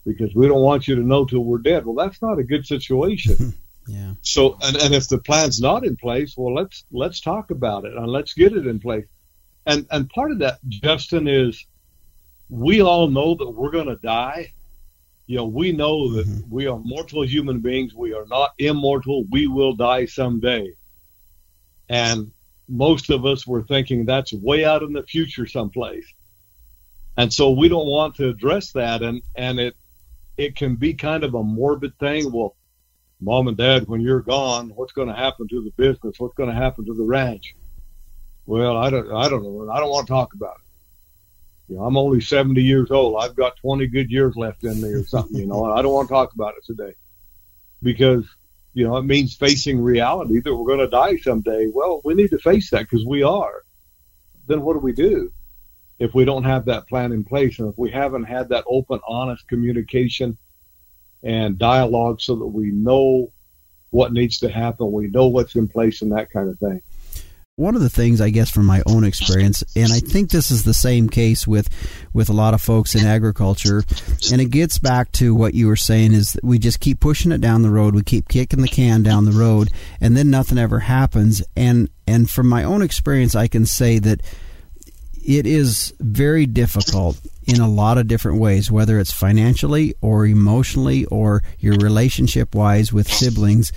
[0.05, 1.85] Because we don't want you to know till we're dead.
[1.85, 3.53] Well, that's not a good situation.
[3.87, 4.13] yeah.
[4.21, 7.93] So, and, and if the plan's not in place, well, let's let's talk about it
[7.93, 9.05] and let's get it in place.
[9.65, 11.65] And and part of that, Justin, is
[12.49, 14.53] we all know that we're going to die.
[15.27, 16.49] You know, we know that mm-hmm.
[16.49, 17.93] we are mortal human beings.
[17.93, 19.25] We are not immortal.
[19.29, 20.73] We will die someday.
[21.87, 22.31] And
[22.67, 26.05] most of us were thinking that's way out in the future someplace.
[27.17, 29.01] And so we don't want to address that.
[29.01, 29.75] And, and it,
[30.37, 32.31] it can be kind of a morbid thing.
[32.31, 32.55] Well,
[33.19, 36.15] mom and dad, when you're gone, what's to happen to the business?
[36.17, 37.55] What's to happen to the ranch?
[38.45, 39.69] Well, I don't, I don't know.
[39.71, 41.71] I don't want to talk about it.
[41.71, 43.21] You know, I'm only 70 years old.
[43.21, 46.07] I've got 20 good years left in me or something, you know, I don't want
[46.09, 46.95] to talk about it today
[47.81, 48.25] because
[48.73, 51.67] you know, it means facing reality that we're going to die someday.
[51.73, 53.63] Well, we need to face that because we are.
[54.47, 55.31] Then what do we do
[55.99, 58.99] if we don't have that plan in place and if we haven't had that open,
[59.07, 60.37] honest communication
[61.21, 63.31] and dialogue so that we know
[63.91, 66.81] what needs to happen, we know what's in place and that kind of thing
[67.57, 70.63] one of the things I guess from my own experience, and I think this is
[70.63, 71.69] the same case with
[72.13, 73.83] with a lot of folks in agriculture,
[74.31, 77.31] and it gets back to what you were saying is that we just keep pushing
[77.31, 80.57] it down the road, we keep kicking the can down the road, and then nothing
[80.57, 81.43] ever happens.
[81.55, 84.21] And and from my own experience, I can say that
[85.23, 91.05] it is very difficult in a lot of different ways, whether it's financially or emotionally
[91.05, 93.71] or your relationship wise with siblings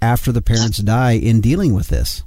[0.00, 2.22] after the parents die in dealing with this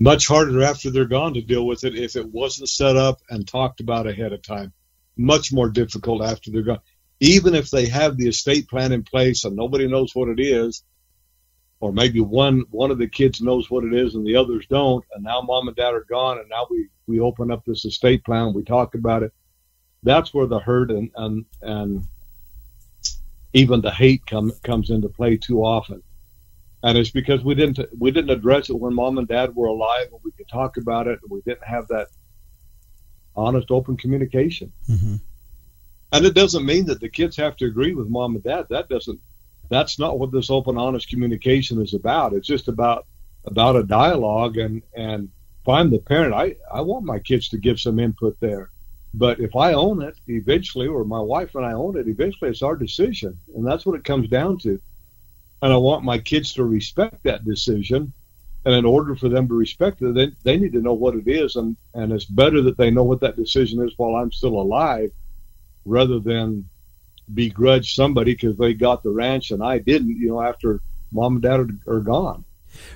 [0.00, 3.46] much harder after they're gone to deal with it if it wasn't set up and
[3.46, 4.72] talked about ahead of time.
[5.16, 6.80] Much more difficult after they're gone.
[7.20, 10.82] Even if they have the estate plan in place and nobody knows what it is,
[11.80, 15.04] or maybe one one of the kids knows what it is and the others don't,
[15.14, 18.24] and now mom and dad are gone, and now we we open up this estate
[18.24, 19.32] plan, and we talk about it.
[20.02, 22.06] That's where the hurt and and and
[23.52, 26.02] even the hate come comes into play too often
[26.82, 30.08] and it's because we didn't we didn't address it when mom and dad were alive
[30.12, 32.08] and we could talk about it and we didn't have that
[33.36, 34.72] honest open communication.
[34.88, 35.16] Mm-hmm.
[36.12, 38.66] and it doesn't mean that the kids have to agree with mom and dad.
[38.70, 39.20] That doesn't
[39.68, 42.32] that's not what this open honest communication is about.
[42.32, 43.06] It's just about
[43.44, 45.30] about a dialogue and and
[45.62, 48.70] if i'm the parent i i want my kids to give some input there.
[49.12, 52.62] But if i own it eventually or my wife and i own it eventually it's
[52.62, 53.38] our decision.
[53.54, 54.80] And that's what it comes down to
[55.62, 58.12] and I want my kids to respect that decision.
[58.64, 61.26] And in order for them to respect it, they, they need to know what it
[61.26, 64.60] is, and, and it's better that they know what that decision is while I'm still
[64.60, 65.10] alive,
[65.86, 66.68] rather than
[67.32, 70.10] begrudge somebody because they got the ranch and I didn't.
[70.10, 72.44] You know, after mom and dad are, are gone.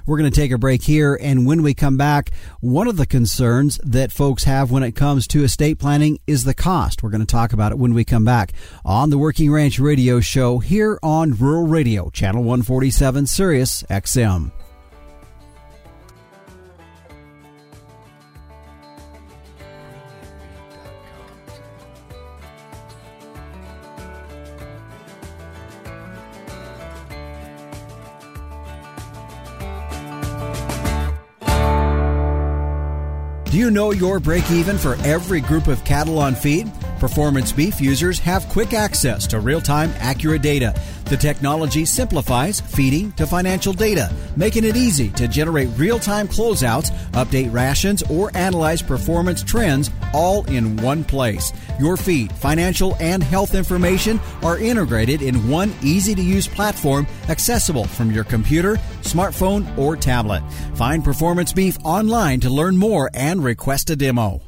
[0.07, 3.07] We're going to take a break here, and when we come back, one of the
[3.07, 7.03] concerns that folks have when it comes to estate planning is the cost.
[7.03, 8.53] We're going to talk about it when we come back
[8.85, 14.51] on the Working Ranch Radio Show here on Rural Radio, Channel 147, Sirius XM.
[33.55, 36.69] Do you know your break even for every group of cattle on feed?
[37.05, 40.75] Performance Beef users have quick access to real time, accurate data.
[41.05, 46.93] The technology simplifies feeding to financial data, making it easy to generate real time closeouts,
[47.11, 51.53] update rations, or analyze performance trends all in one place.
[51.79, 57.85] Your feed, financial, and health information are integrated in one easy to use platform accessible
[57.85, 60.43] from your computer, smartphone, or tablet.
[60.75, 64.44] Find Performance Beef online to learn more and request a demo.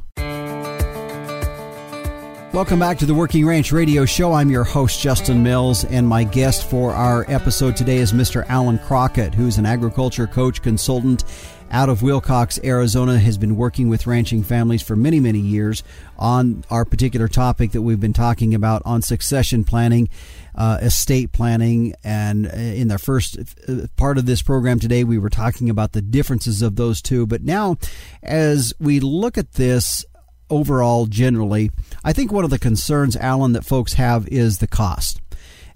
[2.56, 4.32] Welcome back to the Working Ranch Radio Show.
[4.32, 8.46] I'm your host, Justin Mills, and my guest for our episode today is Mr.
[8.48, 11.24] Alan Crockett, who's an agriculture coach consultant
[11.70, 15.82] out of Willcox, Arizona, has been working with ranching families for many, many years
[16.18, 20.08] on our particular topic that we've been talking about on succession planning,
[20.54, 21.92] uh, estate planning.
[22.02, 23.36] And uh, in the first
[23.68, 27.26] uh, part of this program today, we were talking about the differences of those two.
[27.26, 27.76] But now,
[28.22, 30.06] as we look at this
[30.50, 31.70] overall, generally,
[32.04, 35.20] I think one of the concerns, Alan, that folks have is the cost.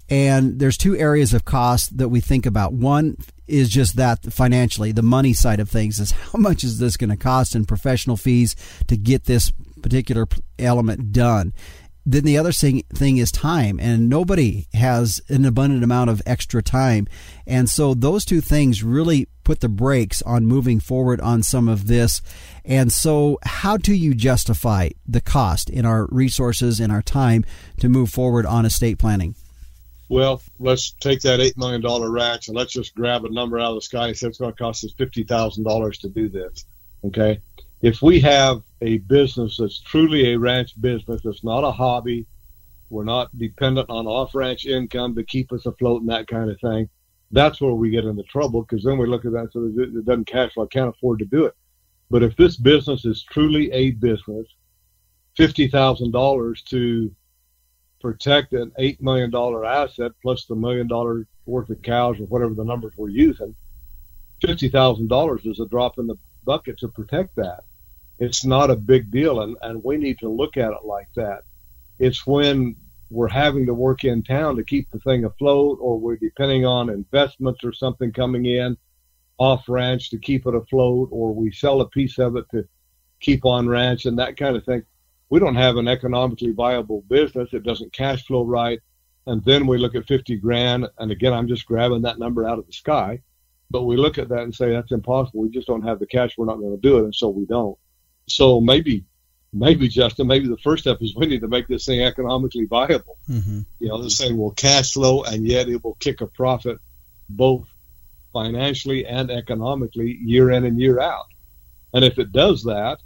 [0.09, 2.73] And there's two areas of cost that we think about.
[2.73, 3.15] One
[3.47, 7.09] is just that financially, the money side of things is how much is this going
[7.09, 8.55] to cost in professional fees
[8.87, 9.51] to get this
[9.81, 10.27] particular
[10.59, 11.53] element done.
[12.05, 16.63] Then the other thing, thing is time, and nobody has an abundant amount of extra
[16.63, 17.07] time.
[17.45, 21.87] And so those two things really put the brakes on moving forward on some of
[21.87, 22.21] this.
[22.63, 27.45] And so, how do you justify the cost in our resources and our time
[27.79, 29.35] to move forward on estate planning?
[30.09, 33.75] Well, let's take that $8 million ranch and let's just grab a number out of
[33.75, 36.65] the sky and say it's going to cost us $50,000 to do this.
[37.05, 37.39] Okay.
[37.81, 42.27] If we have a business that's truly a ranch business, it's not a hobby,
[42.89, 46.59] we're not dependent on off ranch income to keep us afloat and that kind of
[46.59, 46.89] thing,
[47.31, 50.05] that's where we get into trouble because then we look at that and so it
[50.05, 50.65] doesn't cash flow.
[50.65, 51.55] I can't afford to do it.
[52.11, 54.45] But if this business is truly a business,
[55.39, 57.15] $50,000 to
[58.01, 62.53] protect an eight million dollar asset plus the million dollar worth of cows or whatever
[62.53, 63.55] the numbers we're using,
[64.41, 67.63] fifty thousand dollars is a drop in the bucket to protect that.
[68.19, 71.43] It's not a big deal, and, and we need to look at it like that.
[71.97, 72.75] It's when
[73.09, 76.89] we're having to work in town to keep the thing afloat, or we're depending on
[76.89, 78.75] investments or something coming in
[79.41, 82.63] off ranch to keep it afloat, or we sell a piece of it to
[83.19, 84.83] keep on ranch and that kind of thing
[85.31, 87.53] we don't have an economically viable business.
[87.53, 88.79] It doesn't cash flow right.
[89.25, 90.87] And then we look at 50 grand.
[90.99, 93.21] And again, I'm just grabbing that number out of the sky.
[93.69, 95.41] But we look at that and say, that's impossible.
[95.41, 96.37] We just don't have the cash.
[96.37, 97.05] We're not going to do it.
[97.05, 97.77] And so we don't.
[98.27, 99.05] So maybe,
[99.53, 103.17] maybe Justin, maybe the first step is we need to make this thing economically viable.
[103.29, 103.61] Mm-hmm.
[103.79, 106.77] You know, this thing will cash flow and yet it will kick a profit
[107.29, 107.70] both
[108.33, 111.27] financially and economically year in and year out.
[111.93, 112.99] And if it does that,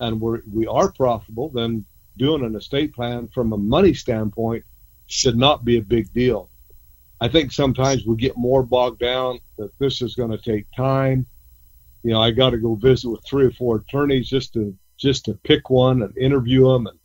[0.00, 1.84] and we're, we are profitable, then
[2.16, 4.64] doing an estate plan from a money standpoint
[5.06, 6.50] should not be a big deal.
[7.20, 11.26] I think sometimes we get more bogged down that this is going to take time.
[12.02, 15.24] You know, I got to go visit with three or four attorneys just to just
[15.26, 16.98] to pick one and interview them and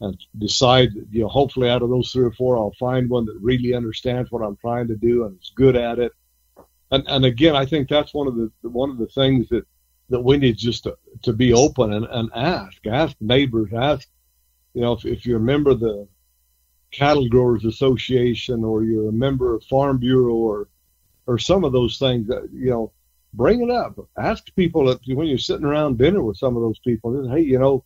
[0.00, 0.90] and decide.
[1.12, 4.30] You know, hopefully out of those three or four, I'll find one that really understands
[4.32, 6.12] what I'm trying to do and is good at it.
[6.90, 9.66] And and again, I think that's one of the one of the things that
[10.10, 14.06] that we need just to, to be open and, and ask, ask neighbors, ask,
[14.74, 16.06] you know, if, if you're a member of the
[16.90, 20.68] Cattle Growers Association or you're a member of Farm Bureau or,
[21.26, 22.92] or some of those things, that, you know,
[23.32, 23.98] bring it up.
[24.18, 27.58] Ask people that when you're sitting around dinner with some of those people, hey, you
[27.58, 27.84] know,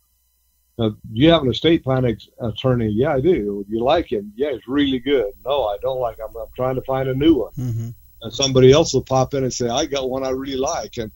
[0.77, 2.89] uh, do you have an estate planning attorney?
[2.89, 3.65] Yeah, I do.
[3.67, 4.31] Do you like him?
[4.35, 5.31] Yeah, it's really good.
[5.45, 6.27] No, I don't like him.
[6.29, 7.53] I'm, I'm trying to find a new one.
[7.57, 7.89] Mm-hmm.
[8.21, 10.97] And somebody else will pop in and say, I got one I really like.
[10.97, 11.11] And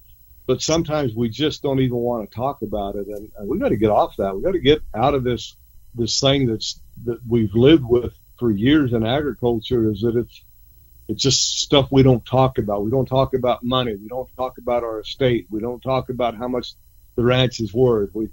[0.46, 3.70] but sometimes we just don't even want to talk about it, and, and we got
[3.70, 4.36] to get off that.
[4.36, 5.56] We got to get out of this
[5.96, 9.90] this thing that's that we've lived with for years in agriculture.
[9.90, 10.44] Is that it's
[11.08, 12.84] it's just stuff we don't talk about.
[12.84, 13.96] We don't talk about money.
[13.96, 15.48] We don't talk about our estate.
[15.50, 16.74] We don't talk about how much
[17.16, 18.10] the ranch is worth.
[18.14, 18.28] We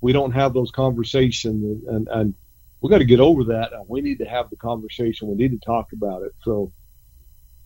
[0.00, 2.34] we don't have those conversations, and and
[2.80, 3.72] we got to get over that.
[3.72, 5.26] And we need to have the conversation.
[5.26, 6.32] We need to talk about it.
[6.44, 6.70] So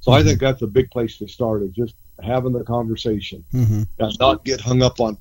[0.01, 1.63] so I think that's a big place to start.
[1.63, 3.83] Is just having the conversation mm-hmm.
[3.99, 5.19] and not get hung up on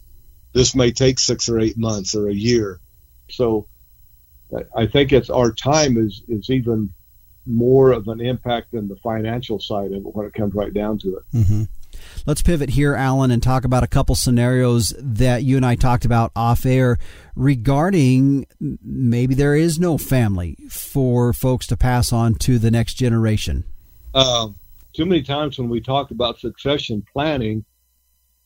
[0.54, 2.80] this may take six or eight months or a year.
[3.30, 3.68] So
[4.76, 6.92] I think it's our time is, is even
[7.46, 10.98] more of an impact than the financial side of it when it comes right down
[11.00, 11.24] to it.
[11.34, 11.64] Mm-hmm.
[12.26, 16.06] Let's pivot here, Alan, and talk about a couple scenarios that you and I talked
[16.06, 16.98] about off air
[17.36, 23.66] regarding maybe there is no family for folks to pass on to the next generation.
[24.14, 24.50] Uh,
[24.94, 27.64] too many times when we talk about succession planning,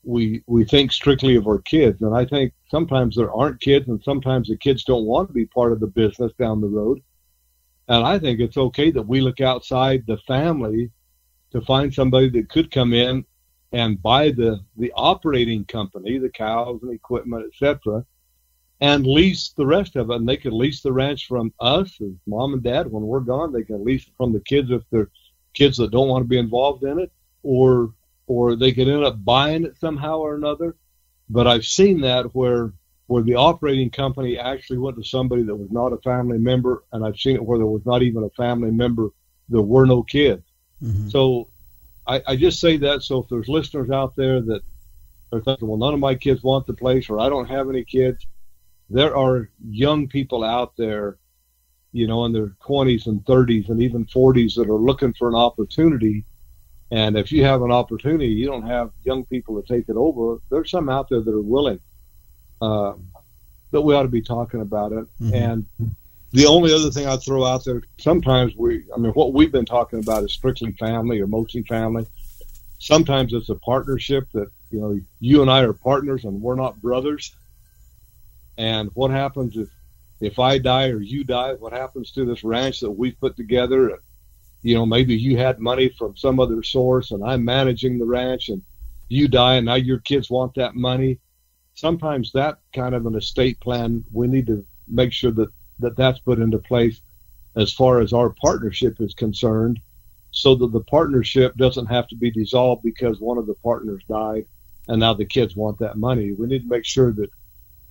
[0.02, 4.02] we we think strictly of our kids, and I think sometimes there aren't kids, and
[4.02, 7.00] sometimes the kids don't want to be part of the business down the road.
[7.88, 10.90] And I think it's okay that we look outside the family
[11.52, 13.24] to find somebody that could come in
[13.72, 18.04] and buy the the operating company, the cows and equipment, etc.,
[18.80, 20.16] and lease the rest of it.
[20.16, 23.52] And they could lease the ranch from us as mom and dad when we're gone.
[23.52, 25.10] They can lease it from the kids if they're
[25.54, 27.10] kids that don't want to be involved in it,
[27.42, 27.92] or
[28.26, 30.76] or they could end up buying it somehow or another.
[31.28, 32.72] But I've seen that where
[33.06, 37.04] where the operating company actually went to somebody that was not a family member, and
[37.04, 39.10] I've seen it where there was not even a family member.
[39.48, 40.42] There were no kids.
[40.82, 41.08] Mm-hmm.
[41.08, 41.48] So
[42.06, 44.62] I, I just say that so if there's listeners out there that
[45.32, 47.84] are thinking, well, none of my kids want the place, or I don't have any
[47.84, 48.26] kids,
[48.88, 51.18] there are young people out there
[51.94, 55.36] you know, in their 20s and 30s and even 40s that are looking for an
[55.36, 56.24] opportunity.
[56.90, 60.40] And if you have an opportunity, you don't have young people to take it over.
[60.50, 61.78] There's some out there that are willing.
[62.60, 62.94] Uh,
[63.70, 65.06] that we ought to be talking about it.
[65.20, 65.34] Mm-hmm.
[65.34, 65.66] And
[66.32, 69.64] the only other thing I'd throw out there, sometimes we, I mean, what we've been
[69.64, 72.06] talking about is strictly family or mostly family.
[72.80, 76.82] Sometimes it's a partnership that, you know, you and I are partners and we're not
[76.82, 77.32] brothers.
[78.58, 79.68] And what happens if,
[80.24, 83.90] if I die or you die, what happens to this ranch that we've put together?
[83.90, 83.98] And,
[84.62, 88.48] You know, maybe you had money from some other source and I'm managing the ranch
[88.48, 88.62] and
[89.08, 91.18] you die and now your kids want that money.
[91.74, 95.50] Sometimes that kind of an estate plan, we need to make sure that,
[95.80, 97.00] that that's put into place
[97.56, 99.80] as far as our partnership is concerned
[100.30, 104.46] so that the partnership doesn't have to be dissolved because one of the partners died
[104.88, 106.32] and now the kids want that money.
[106.32, 107.30] We need to make sure that,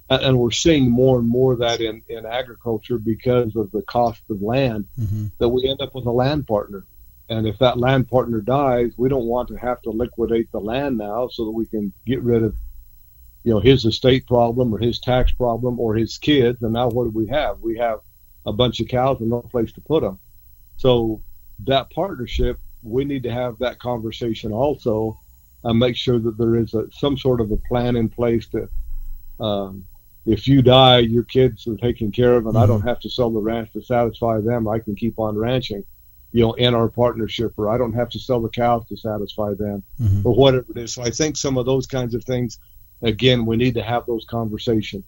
[0.10, 4.22] and we're seeing more and more of that in, in agriculture because of the cost
[4.30, 5.28] of land, mm-hmm.
[5.39, 6.86] that we end up with a land partner.
[7.30, 10.97] And if that land partner dies, we don't want to have to liquidate the land
[10.97, 12.56] now so that we can get rid of,
[13.43, 16.62] you know, his estate problem or his tax problem or his kids.
[16.62, 17.60] And now what do we have?
[17.62, 17.99] We have
[18.45, 20.20] a bunch of cows and no place to put them.
[20.78, 21.24] So
[21.66, 25.18] that partnership, we need to have that conversation also
[25.64, 28.70] and make sure that there is a, some sort of a plan in place to,
[29.39, 29.86] um,
[30.26, 32.63] if you die, your kids are taken care of, and mm-hmm.
[32.63, 34.67] I don't have to sell the ranch to satisfy them.
[34.67, 35.84] I can keep on ranching
[36.34, 39.53] you know, in our partnership, or I don't have to sell the cows to satisfy
[39.53, 40.28] them, mm-hmm.
[40.28, 40.93] or whatever it is.
[40.93, 42.57] So I think some of those kinds of things,
[43.03, 45.05] again, we need to have those conversations.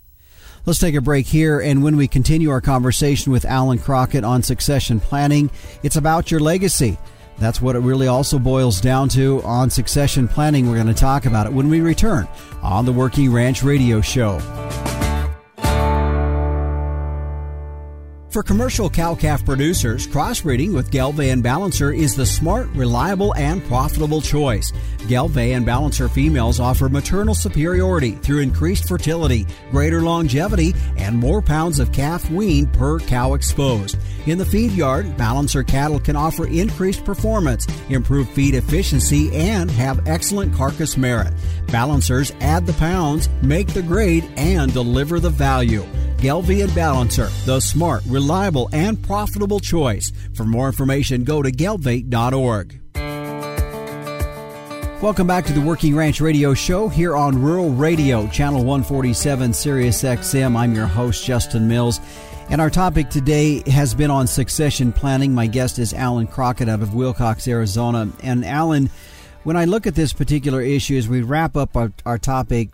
[0.67, 4.43] Let's take a break here, and when we continue our conversation with Alan Crockett on
[4.43, 5.49] succession planning,
[5.83, 6.97] it's about your legacy.
[7.37, 10.69] That's what it really also boils down to on succession planning.
[10.69, 12.27] We're going to talk about it when we return
[12.61, 14.39] on the Working Ranch Radio Show.
[18.35, 24.73] For commercial cow-calf producers, crossbreeding with and Balancer is the smart, reliable, and profitable choice.
[25.09, 31.93] And Balancer females offer maternal superiority through increased fertility, greater longevity, and more pounds of
[31.93, 33.97] calf weaned per cow exposed.
[34.25, 40.09] In the feed yard, Balancer cattle can offer increased performance, improved feed efficiency, and have
[40.09, 41.33] excellent carcass merit.
[41.67, 45.85] Balancers add the pounds, make the grade, and deliver the value.
[46.17, 50.11] Gelbvieh Balancer, the smart, reliable, and profitable choice.
[50.33, 52.81] For more information, go to gelbvieh.org.
[55.01, 60.01] Welcome back to the Working Ranch Radio Show here on Rural Radio, Channel 147, Sirius
[60.03, 60.55] XM.
[60.55, 61.99] I'm your host, Justin Mills.
[62.49, 65.33] And our topic today has been on succession planning.
[65.33, 68.09] My guest is Alan Crockett out of Willcox, Arizona.
[68.23, 68.89] And Alan,
[69.43, 72.69] when I look at this particular issue as we wrap up our, our topic,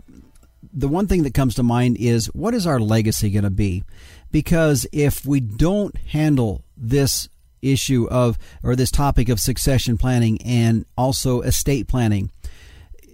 [0.74, 3.84] the one thing that comes to mind is what is our legacy going to be?
[4.32, 7.28] Because if we don't handle this
[7.62, 12.32] issue of or this topic of succession planning and also estate planning,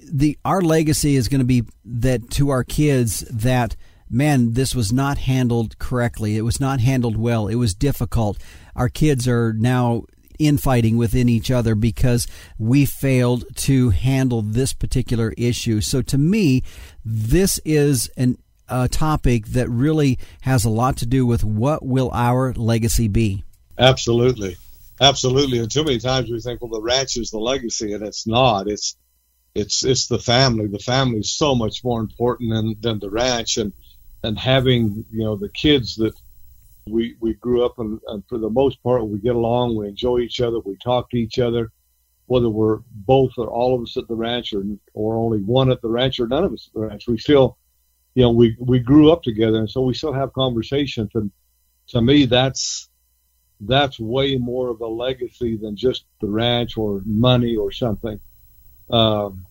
[0.09, 3.75] the our legacy is going to be that to our kids that
[4.09, 6.37] man, this was not handled correctly.
[6.37, 7.47] It was not handled well.
[7.47, 8.37] It was difficult.
[8.75, 10.03] Our kids are now
[10.39, 12.27] infighting within each other because
[12.57, 15.81] we failed to handle this particular issue.
[15.81, 16.63] So to me,
[17.09, 18.37] this is an
[18.69, 23.45] a topic that really has a lot to do with what will our legacy be.
[23.77, 24.57] Absolutely.
[24.99, 25.59] Absolutely.
[25.59, 28.67] And too many times we think, well, the ranch is the legacy, and it's not.
[28.67, 28.97] It's
[29.55, 30.67] it's it's the family.
[30.67, 33.71] The family is so much more important than, than the ranch, and
[34.23, 36.13] and having you know the kids that
[36.87, 40.19] we we grew up and, and for the most part we get along we enjoy
[40.19, 41.71] each other we talk to each other
[42.27, 44.63] whether we're both or all of us at the ranch or
[44.93, 47.57] or only one at the ranch or none of us at the ranch we still
[48.17, 49.59] you know we we grew up together.
[49.59, 51.11] And so we still have conversations.
[51.13, 51.31] And
[51.89, 52.89] to me that's
[53.61, 58.19] that's way more of a legacy than just the ranch or money or something.
[58.89, 59.45] Um,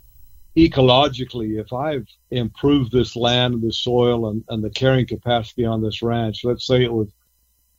[0.56, 5.80] ecologically, if I've improved this land and the soil and, and the carrying capacity on
[5.80, 7.08] this ranch, let's say it was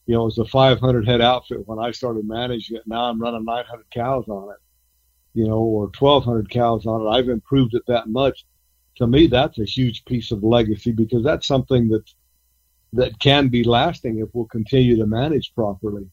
[0.05, 2.83] you know, it was a 500 head outfit when I started managing it.
[2.87, 4.57] Now I'm running 900 cows on it,
[5.37, 7.09] you know, or 1,200 cows on it.
[7.09, 8.45] I've improved it that much.
[8.97, 12.03] To me, that's a huge piece of legacy because that's something that
[12.93, 16.09] that can be lasting if we'll continue to manage properly.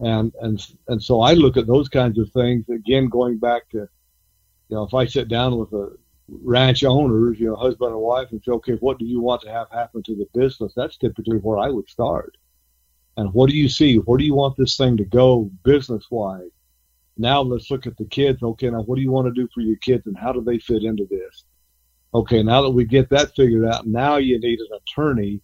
[0.00, 3.78] And and and so I look at those kinds of things again, going back to,
[3.78, 5.96] you know, if I sit down with a
[6.28, 9.50] ranch owners, you know, husband and wife, and say, okay, what do you want to
[9.50, 10.72] have happen to the business?
[10.76, 12.36] That's typically where I would start
[13.16, 13.96] and what do you see?
[13.96, 16.50] Where do you want this thing to go business wise?
[17.20, 18.42] Now let's look at the kids.
[18.42, 20.58] Okay, now what do you want to do for your kids and how do they
[20.58, 21.44] fit into this?
[22.14, 25.40] Okay, now that we get that figured out, now you need an attorney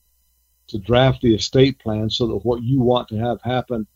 [0.69, 3.87] to draft the estate plan so that what you want to have happen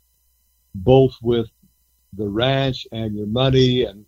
[0.75, 1.49] both with
[2.17, 4.05] the ranch and your money and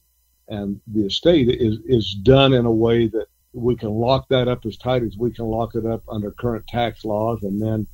[0.49, 4.65] and the estate is is done in a way that we can lock that up
[4.65, 7.87] as tight as we can lock it up under current tax laws and then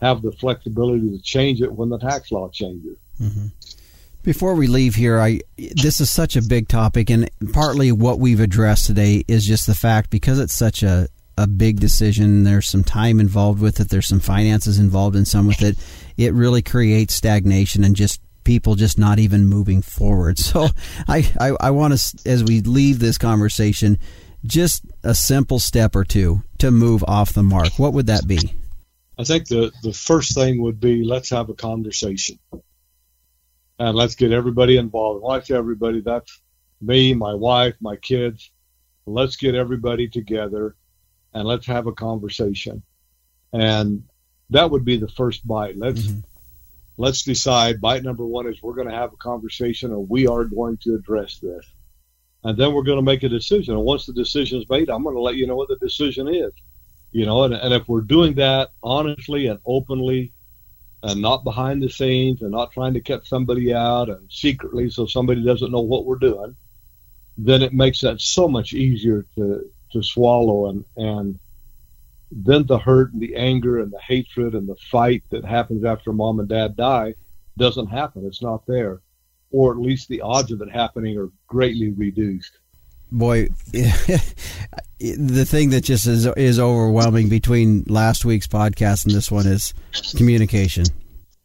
[0.00, 2.96] have the flexibility to change it when the tax law changes.
[3.20, 3.46] Mm-hmm.
[4.28, 8.40] Before we leave here, I this is such a big topic, and partly what we've
[8.40, 11.08] addressed today is just the fact because it's such a
[11.38, 12.44] a big decision.
[12.44, 13.88] There's some time involved with it.
[13.88, 15.78] There's some finances involved in some with it.
[16.18, 20.38] It really creates stagnation and just people just not even moving forward.
[20.44, 20.68] So
[21.08, 23.96] I, I, I want to, as we leave this conversation,
[24.44, 27.78] just a simple step or two to move off the mark.
[27.78, 28.52] What would that be?
[29.18, 32.38] I think the, the first thing would be let's have a conversation
[33.78, 35.22] and let's get everybody involved.
[35.22, 36.00] Watch everybody.
[36.00, 36.40] That's
[36.80, 38.50] me, my wife, my kids.
[39.06, 40.76] Let's get everybody together
[41.32, 42.82] and let's have a conversation.
[43.52, 44.04] And
[44.50, 45.78] that would be the first bite.
[45.78, 46.20] Let's mm-hmm.
[46.96, 47.80] let's decide.
[47.80, 50.94] Bite number one is we're going to have a conversation and we are going to
[50.94, 51.64] address this.
[52.44, 53.74] And then we're going to make a decision.
[53.74, 56.28] And once the decision is made, I'm going to let you know what the decision
[56.28, 56.52] is.
[57.10, 60.32] You know, and, and if we're doing that honestly and openly
[61.02, 65.06] and not behind the scenes and not trying to cut somebody out and secretly so
[65.06, 66.56] somebody doesn't know what we're doing,
[67.36, 71.38] then it makes that so much easier to, to swallow and, and
[72.30, 76.12] then the hurt and the anger and the hatred and the fight that happens after
[76.12, 77.14] mom and dad die
[77.56, 78.26] doesn't happen.
[78.26, 79.00] It's not there.
[79.50, 82.57] Or at least the odds of it happening are greatly reduced.
[83.10, 89.46] Boy, the thing that just is is overwhelming between last week's podcast and this one
[89.46, 89.72] is
[90.16, 90.84] communication.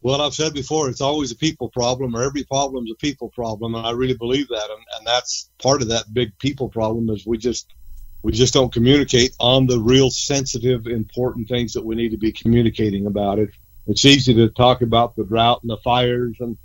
[0.01, 3.29] Well, I've said before, it's always a people problem, or every problem is a people
[3.29, 7.09] problem, and I really believe that, and, and that's part of that big people problem
[7.09, 7.73] is we just
[8.21, 12.33] we just don't communicate on the real sensitive, important things that we need to be
[12.33, 13.39] communicating about.
[13.39, 13.51] It
[13.87, 16.57] it's easy to talk about the drought and the fires and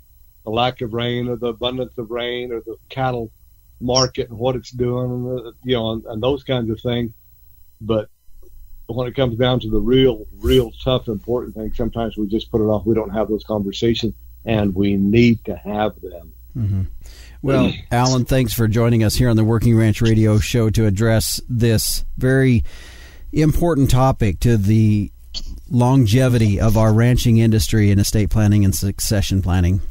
[0.43, 3.31] the lack of rain, or the abundance of rain, or the cattle
[3.79, 7.11] market and what it's doing, and you know, and, and those kinds of things.
[7.81, 8.09] But
[8.87, 12.61] when it comes down to the real, real tough, important things, sometimes we just put
[12.61, 12.85] it off.
[12.85, 14.13] We don't have those conversations,
[14.45, 16.33] and we need to have them.
[16.57, 16.81] Mm-hmm.
[17.41, 21.39] Well, Alan, thanks for joining us here on the Working Ranch Radio Show to address
[21.47, 22.63] this very
[23.31, 25.11] important topic to the
[25.69, 29.81] longevity of our ranching industry and estate planning and succession planning.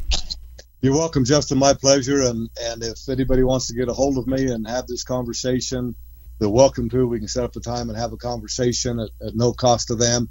[0.81, 1.59] You're welcome, Justin.
[1.59, 2.23] My pleasure.
[2.23, 5.97] And and if anybody wants to get a hold of me and have this conversation,
[6.39, 7.07] they're welcome to.
[7.07, 9.97] We can set up a time and have a conversation at, at no cost to
[9.97, 10.29] them,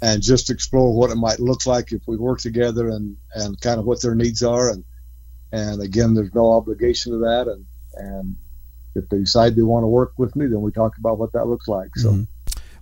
[0.00, 3.80] and just explore what it might look like if we work together and and kind
[3.80, 4.70] of what their needs are.
[4.70, 4.84] And
[5.50, 7.48] and again, there's no obligation to that.
[7.48, 8.36] And and
[8.94, 11.46] if they decide they want to work with me, then we talk about what that
[11.46, 11.96] looks like.
[11.96, 12.10] So.
[12.10, 12.22] Mm-hmm.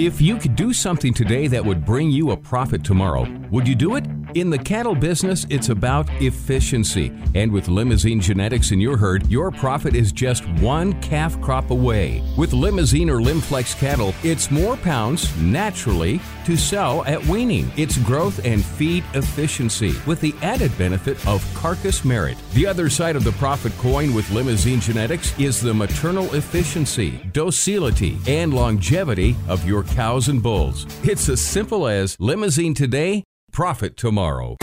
[0.00, 3.74] If you could do something today that would bring you a profit tomorrow, would you
[3.74, 4.19] do it?
[4.34, 7.12] In the cattle business, it's about efficiency.
[7.34, 12.22] And with Limousin genetics in your herd, your profit is just one calf crop away.
[12.36, 17.72] With Limousin or Limflex cattle, it's more pounds naturally to sell at weaning.
[17.76, 22.38] It's growth and feed efficiency with the added benefit of carcass merit.
[22.54, 28.16] The other side of the profit coin with Limousin genetics is the maternal efficiency, docility,
[28.28, 30.86] and longevity of your cows and bulls.
[31.02, 34.56] It's as simple as Limousin today, profit tomorrow.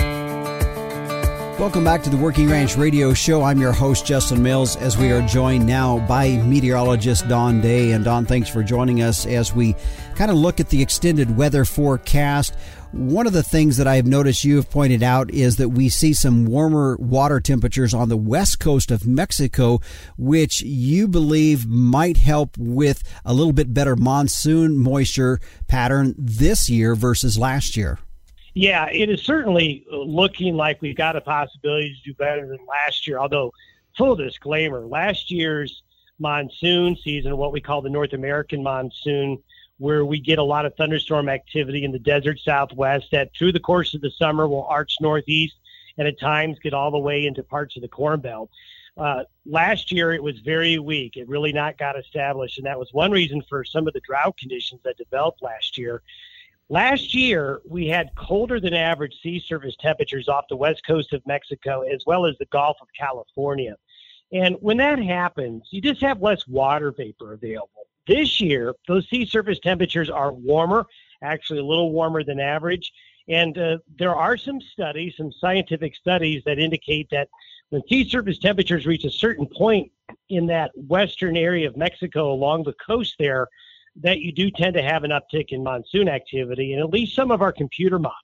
[1.60, 3.42] Welcome back to the Working Ranch Radio Show.
[3.42, 7.94] I'm your host, Justin Mills, as we are joined now by meteorologist Don Day.
[7.94, 9.76] And Don, thanks for joining us as we
[10.14, 12.54] kind of look at the extended weather forecast.
[12.92, 15.90] One of the things that I have noticed you have pointed out is that we
[15.90, 19.82] see some warmer water temperatures on the west coast of Mexico,
[20.16, 26.94] which you believe might help with a little bit better monsoon moisture pattern this year
[26.94, 27.98] versus last year.
[28.58, 33.06] Yeah, it is certainly looking like we've got a possibility to do better than last
[33.06, 33.20] year.
[33.20, 33.54] Although,
[33.96, 35.84] full disclaimer, last year's
[36.18, 39.38] monsoon season, what we call the North American monsoon,
[39.78, 43.60] where we get a lot of thunderstorm activity in the desert southwest that through the
[43.60, 45.58] course of the summer will arch northeast
[46.00, 48.50] and at times get all the way into parts of the Corn Belt.
[48.98, 51.16] Uh, last year, it was very weak.
[51.16, 54.36] It really not got established, and that was one reason for some of the drought
[54.36, 56.02] conditions that developed last year.
[56.70, 61.26] Last year, we had colder than average sea surface temperatures off the west coast of
[61.26, 63.76] Mexico as well as the Gulf of California.
[64.34, 67.88] And when that happens, you just have less water vapor available.
[68.06, 70.86] This year, those sea surface temperatures are warmer
[71.22, 72.92] actually a little warmer than average.
[73.28, 77.30] And uh, there are some studies, some scientific studies that indicate that
[77.70, 79.92] when sea surface temperatures reach a certain point
[80.30, 83.48] in that western area of Mexico along the coast there,
[84.02, 86.74] that you do tend to have an uptick in monsoon activity.
[86.74, 88.22] And at least some of our computer modeling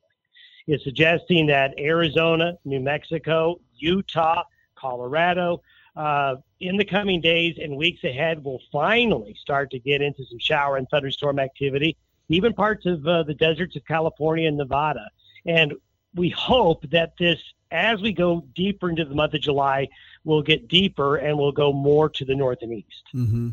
[0.67, 4.43] is suggesting that Arizona, New Mexico, Utah,
[4.75, 5.61] Colorado,
[5.95, 10.39] uh, in the coming days and weeks ahead, will finally start to get into some
[10.39, 11.97] shower and thunderstorm activity,
[12.29, 15.09] even parts of uh, the deserts of California and Nevada.
[15.45, 15.73] And
[16.15, 17.39] we hope that this,
[17.71, 19.89] as we go deeper into the month of July,
[20.23, 23.03] will get deeper and will go more to the north and east.
[23.13, 23.49] Mm-hmm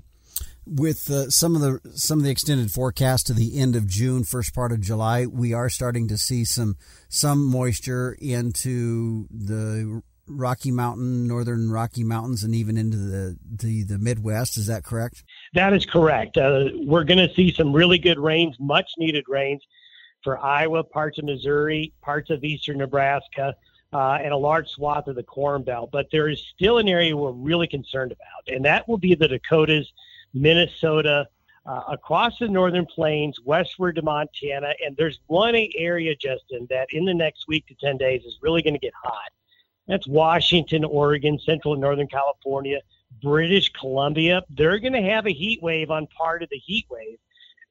[0.71, 4.23] with uh, some of the some of the extended forecast to the end of June,
[4.23, 6.77] first part of July, we are starting to see some
[7.09, 13.99] some moisture into the Rocky Mountain, northern Rocky Mountains, and even into the the, the
[13.99, 14.57] Midwest.
[14.57, 15.25] Is that correct?
[15.55, 16.37] That is correct.
[16.37, 19.63] Uh, we're going to see some really good rains, much needed rains
[20.23, 23.57] for Iowa, parts of Missouri, parts of eastern Nebraska.
[23.93, 27.17] Uh, and a large swath of the Corn Belt, but there is still an area
[27.17, 29.93] we're really concerned about, and that will be the Dakotas,
[30.35, 31.29] Minnesota,
[31.67, 34.73] uh, across the northern plains, westward to Montana.
[34.85, 38.63] And there's one area, Justin, that in the next week to 10 days is really
[38.63, 39.31] going to get hot.
[39.87, 42.81] That's Washington, Oregon, Central and Northern California,
[43.23, 44.43] British Columbia.
[44.51, 47.19] They're going to have a heat wave on part of the heat wave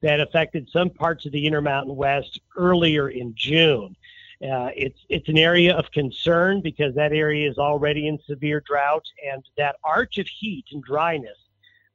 [0.01, 3.95] that affected some parts of the Intermountain West earlier in June.
[4.41, 9.03] Uh, it's it's an area of concern because that area is already in severe drought,
[9.29, 11.37] and that arch of heat and dryness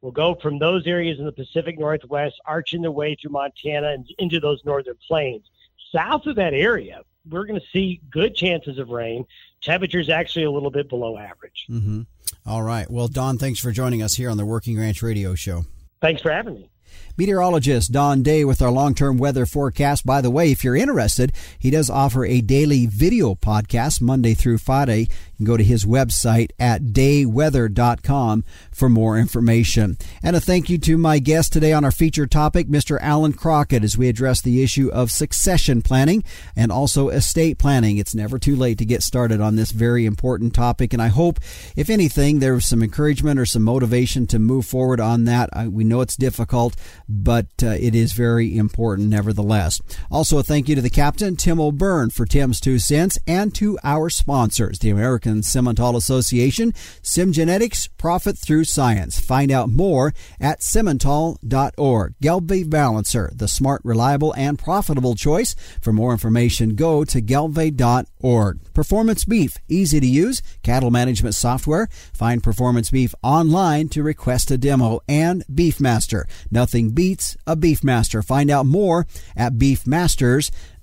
[0.05, 4.07] will go from those areas in the Pacific Northwest, arching their way through Montana and
[4.19, 5.45] into those northern plains.
[5.91, 9.25] South of that area, we're going to see good chances of rain.
[9.63, 11.65] Temperatures actually a little bit below average.
[11.71, 12.03] Mm-hmm.
[12.45, 12.89] All right.
[12.91, 15.65] Well, Don, thanks for joining us here on the Working Ranch Radio Show.
[16.03, 16.71] Thanks for having me.
[17.17, 20.05] Meteorologist Don Day with our long term weather forecast.
[20.05, 24.59] By the way, if you're interested, he does offer a daily video podcast Monday through
[24.59, 25.09] Friday.
[25.37, 29.97] Can go to his website at dayweather.com for more information.
[30.23, 32.99] And a thank you to my guest today on our featured topic, Mr.
[33.01, 36.25] Alan Crockett, as we address the issue of succession planning
[36.57, 37.99] and also estate planning.
[37.99, 40.93] It's never too late to get started on this very important topic.
[40.93, 41.41] And I hope,
[41.77, 45.51] if anything, there's some encouragement or some motivation to move forward on that.
[45.53, 46.77] I, we know it's difficult
[47.09, 49.81] but uh, it is very important nevertheless.
[50.11, 53.79] Also, a thank you to the captain, Tim O'Byrne, for Tim's two cents, and to
[53.83, 56.73] our sponsors, the American Simmental Association,
[57.03, 59.19] SimGenetics, Profit Through Science.
[59.19, 62.15] Find out more at simmental.org.
[62.23, 65.55] Gelbvieh Balancer, the smart, reliable, and profitable choice.
[65.81, 68.73] For more information, go to gelbvieh.org.
[68.75, 71.89] Performance Beef, easy to use, cattle management software.
[72.13, 76.25] Find Performance Beef online to request a demo, and Beefmaster.
[76.51, 78.25] Nothing beats a Beefmaster.
[78.25, 79.07] Find out more
[79.37, 79.55] at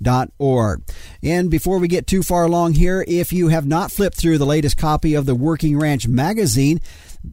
[0.01, 0.83] beefmasters.org.
[1.23, 4.45] And before we get too far along here, if you have not flipped through the
[4.45, 6.81] latest copy of the Working Ranch magazine,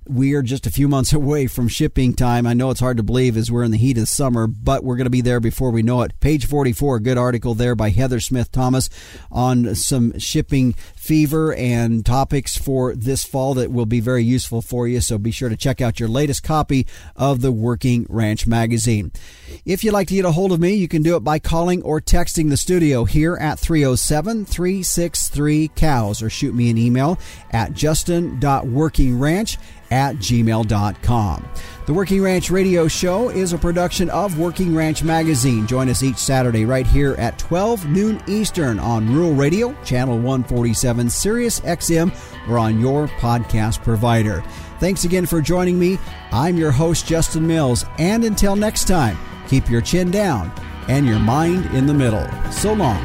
[0.07, 2.47] we are just a few months away from shipping time.
[2.47, 4.97] I know it's hard to believe as we're in the heat of summer, but we're
[4.97, 6.19] going to be there before we know it.
[6.21, 8.91] Page 44, good article there by Heather Smith Thomas
[9.31, 10.75] on some shipping
[11.09, 15.01] fever and topics for this fall that will be very useful for you.
[15.01, 16.87] So be sure to check out your latest copy
[17.17, 19.11] of the Working Ranch magazine.
[19.65, 21.81] If you'd like to get a hold of me, you can do it by calling
[21.81, 27.19] or texting the studio here at 307 363 COWS or shoot me an email
[27.53, 29.57] at justin.workingranch
[29.91, 31.49] at gmail.com.
[31.87, 35.67] The Working Ranch Radio Show is a production of Working Ranch Magazine.
[35.67, 41.09] Join us each Saturday right here at 12 noon Eastern on Rural Radio, Channel 147,
[41.09, 42.13] Sirius XM,
[42.49, 44.45] or on your podcast provider.
[44.81, 45.99] Thanks again for joining me.
[46.31, 49.17] I'm your host, Justin Mills, and until next time,
[49.49, 50.53] keep your chin down
[50.89, 52.27] and your mind in the middle.
[52.51, 53.05] So long.